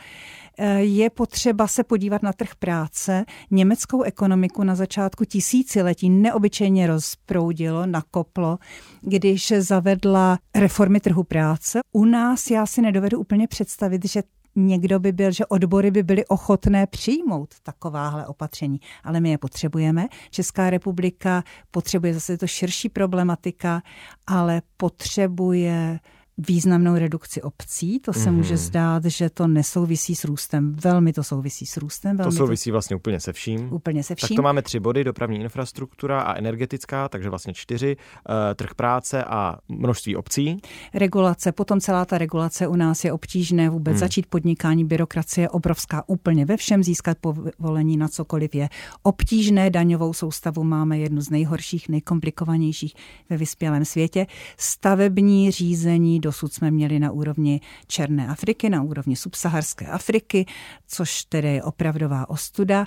Je 0.78 1.10
potřeba 1.10 1.68
se 1.68 1.84
podívat 1.84 2.24
na 2.24 2.34
trh 2.34 2.56
práce. 2.56 3.26
Německou 3.52 4.02
ekonomiku 4.02 4.64
na 4.64 4.76
začátku 4.76 5.26
tisíciletí 5.26 6.10
neobyčejně 6.10 6.88
rozproudilo, 6.88 7.86
nakoplo, 7.86 8.58
když 9.02 9.54
zavedla 9.58 10.40
reformy 10.56 11.00
trhu 11.00 11.24
práce. 11.24 11.80
U 11.92 12.06
nás 12.06 12.50
já 12.50 12.66
si 12.66 12.82
nedovedu 12.82 13.20
úplně 13.20 13.48
představit, 13.48 14.06
že 14.06 14.24
někdo 14.56 15.00
by 15.00 15.12
byl, 15.12 15.32
že 15.32 15.46
odbory 15.46 15.92
by 15.92 16.04
byly 16.04 16.26
ochotné 16.26 16.88
přijmout 16.88 17.56
takováhle 17.64 18.28
opatření, 18.28 18.80
ale 19.04 19.20
my 19.20 19.30
je 19.30 19.38
potřebujeme. 19.38 20.08
Česká 20.30 20.70
republika 20.70 21.44
potřebuje 21.72 22.14
zase 22.14 22.38
to 22.38 22.48
širší 22.48 22.90
problematika, 22.90 23.82
ale 24.28 24.62
potřebuje 24.78 26.00
významnou 26.48 26.96
redukci 26.96 27.42
obcí. 27.42 28.00
To 28.00 28.14
se 28.14 28.32
mm. 28.32 28.38
může 28.38 28.58
zdát, 28.58 29.06
že 29.06 29.30
to 29.30 29.48
nesouvisí 29.48 30.16
s 30.16 30.24
růstem. 30.24 30.76
Velmi 30.84 31.14
to 31.14 31.24
souvisí 31.24 31.66
s 31.66 31.78
růstem. 31.78 32.18
Velmi 32.18 32.32
to 32.32 32.38
souvisí 32.38 32.70
to... 32.70 32.72
vlastně 32.72 32.96
úplně 32.96 33.20
se 33.20 33.34
vším. 33.34 33.74
Úplně 33.74 34.04
se 34.04 34.16
vším. 34.16 34.28
Tak 34.28 34.36
to 34.36 34.42
máme 34.42 34.62
tři 34.62 34.80
body, 34.80 35.04
dopravní 35.04 35.40
infrastruktura 35.40 36.22
a 36.22 36.36
energetická, 36.36 37.10
takže 37.10 37.30
vlastně 37.30 37.54
čtyři. 37.54 37.98
Uh, 38.30 38.36
trh 38.56 38.74
práce 38.76 39.24
a 39.24 39.58
množství 39.70 40.16
obcí. 40.16 40.58
Regulace, 40.94 41.52
potom 41.52 41.80
celá 41.80 42.06
ta 42.06 42.18
regulace 42.18 42.68
u 42.68 42.76
nás 42.76 43.04
je 43.04 43.14
obtížné 43.14 43.70
vůbec 43.70 43.94
mm. 43.94 44.00
začít 44.00 44.26
podnikání, 44.26 44.86
byrokracie 44.86 45.50
obrovská 45.50 46.10
úplně 46.10 46.46
ve 46.46 46.58
všem, 46.58 46.84
získat 46.84 47.18
povolení 47.22 47.98
na 47.98 48.08
cokoliv 48.08 48.56
je 48.56 48.70
obtížné. 49.04 49.70
Daňovou 49.70 50.14
soustavu 50.14 50.64
máme 50.64 51.00
jednu 51.00 51.22
z 51.22 51.30
nejhorších, 51.30 51.90
nejkomplikovanějších 51.90 52.94
ve 53.30 53.38
vyspělém 53.38 53.86
světě. 53.86 54.28
Stavební 54.58 55.52
řízení 55.52 56.20
Dosud 56.32 56.54
jsme 56.54 56.72
měli 56.72 57.00
na 57.00 57.12
úrovni 57.12 57.62
Černé 57.88 58.28
Afriky, 58.28 58.70
na 58.70 58.82
úrovni 58.84 59.16
subsaharské 59.16 59.88
Afriky, 59.88 60.46
což 60.88 61.24
tedy 61.24 61.48
je 61.48 61.64
opravdová 61.64 62.30
ostuda. 62.30 62.86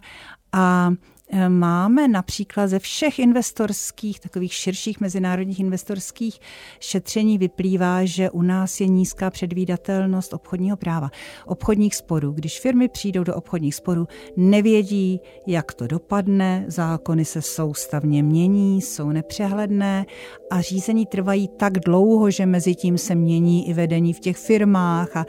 A 0.52 0.90
máme 1.49 2.09
například 2.09 2.67
ze 2.67 2.79
všech 2.79 3.19
investorských, 3.19 4.21
takových 4.21 4.55
širších 4.55 5.01
mezinárodních 5.01 5.61
investorských 5.61 6.41
šetření 6.81 7.39
vyplývá, 7.39 8.05
že 8.05 8.31
u 8.31 8.43
nás 8.43 8.81
je 8.81 8.89
nízká 8.89 9.31
předvídatelnost 9.31 10.35
obchodního 10.35 10.77
práva, 10.77 11.11
obchodních 11.47 11.95
sporů. 11.95 12.33
Když 12.33 12.61
firmy 12.61 12.89
přijdou 12.89 13.25
do 13.25 13.35
obchodních 13.35 13.75
sporů, 13.75 14.09
nevědí, 14.37 15.21
jak 15.47 15.75
to 15.75 15.87
dopadne, 15.87 16.65
zákony 16.69 17.25
se 17.25 17.43
soustavně 17.43 18.23
mění, 18.23 18.83
jsou 18.83 19.09
nepřehledné 19.09 20.07
a 20.51 20.61
řízení 20.61 21.07
trvají 21.07 21.49
tak 21.49 21.73
dlouho, 21.73 22.31
že 22.31 22.47
mezi 22.47 22.75
tím 22.75 22.99
se 22.99 23.15
mění 23.15 23.69
i 23.69 23.75
vedení 23.75 24.13
v 24.13 24.21
těch 24.21 24.37
firmách 24.37 25.17
a 25.17 25.27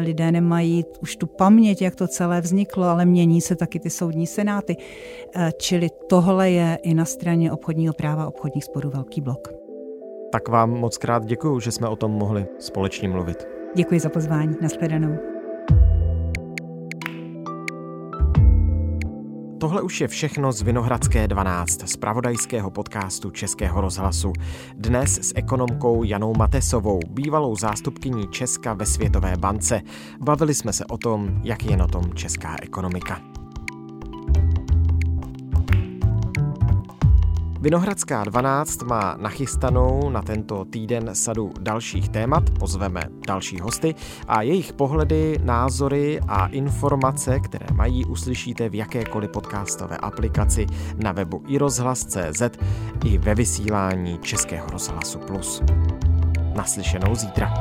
lidé 0.00 0.32
nemají 0.32 0.84
už 1.00 1.16
tu 1.16 1.26
paměť, 1.26 1.82
jak 1.82 1.94
to 1.94 2.08
celé 2.08 2.40
vzniklo, 2.40 2.84
ale 2.84 3.04
mění 3.04 3.40
se 3.40 3.56
taky 3.56 3.80
ty 3.80 3.90
soudní 3.90 4.26
senáty. 4.26 4.76
Eh, 5.40 5.52
čili 5.58 5.90
tohle 6.08 6.50
je 6.50 6.78
i 6.82 6.94
na 6.94 7.04
straně 7.04 7.52
obchodního 7.52 7.94
práva 7.94 8.26
obchodních 8.26 8.64
sporů 8.64 8.90
velký 8.90 9.20
blok. 9.20 9.48
Tak 10.32 10.48
vám 10.48 10.70
moc 10.70 10.98
krát 10.98 11.24
děkuji, 11.24 11.60
že 11.60 11.72
jsme 11.72 11.88
o 11.88 11.96
tom 11.96 12.10
mohli 12.10 12.46
společně 12.58 13.08
mluvit. 13.08 13.46
Děkuji 13.76 14.00
za 14.00 14.08
pozvání. 14.08 14.56
Naschledanou. 14.62 15.16
Tohle 19.60 19.82
už 19.82 20.00
je 20.00 20.08
všechno 20.08 20.52
z 20.52 20.62
Vinohradské 20.62 21.28
12, 21.28 21.88
z 21.88 21.96
pravodajského 21.96 22.70
podcastu 22.70 23.30
Českého 23.30 23.80
rozhlasu. 23.80 24.32
Dnes 24.74 25.14
s 25.14 25.32
ekonomkou 25.36 26.04
Janou 26.04 26.32
Matesovou, 26.38 27.00
bývalou 27.10 27.56
zástupkyní 27.56 28.28
Česka 28.30 28.74
ve 28.74 28.86
Světové 28.86 29.36
bance. 29.36 29.80
Bavili 30.20 30.54
jsme 30.54 30.72
se 30.72 30.84
o 30.84 30.98
tom, 30.98 31.40
jak 31.44 31.64
je 31.64 31.76
na 31.76 31.86
tom 31.86 32.14
česká 32.14 32.56
ekonomika. 32.62 33.37
Vinohradská 37.60 38.24
12 38.24 38.82
má 38.82 39.16
nachystanou 39.20 40.10
na 40.10 40.22
tento 40.22 40.64
týden 40.64 41.10
sadu 41.12 41.52
dalších 41.60 42.08
témat, 42.08 42.50
pozveme 42.58 43.00
další 43.26 43.60
hosty 43.60 43.94
a 44.28 44.42
jejich 44.42 44.72
pohledy, 44.72 45.38
názory 45.42 46.20
a 46.28 46.46
informace, 46.46 47.40
které 47.40 47.66
mají, 47.74 48.04
uslyšíte 48.04 48.68
v 48.68 48.74
jakékoliv 48.74 49.30
podcastové 49.30 49.96
aplikaci 49.96 50.66
na 50.96 51.12
webu 51.12 51.42
iRozhlas.cz 51.46 52.42
i 53.04 53.18
ve 53.18 53.34
vysílání 53.34 54.18
Českého 54.18 54.66
rozhlasu 54.70 55.18
Plus. 55.18 55.62
Naslyšenou 56.54 57.14
zítra. 57.14 57.54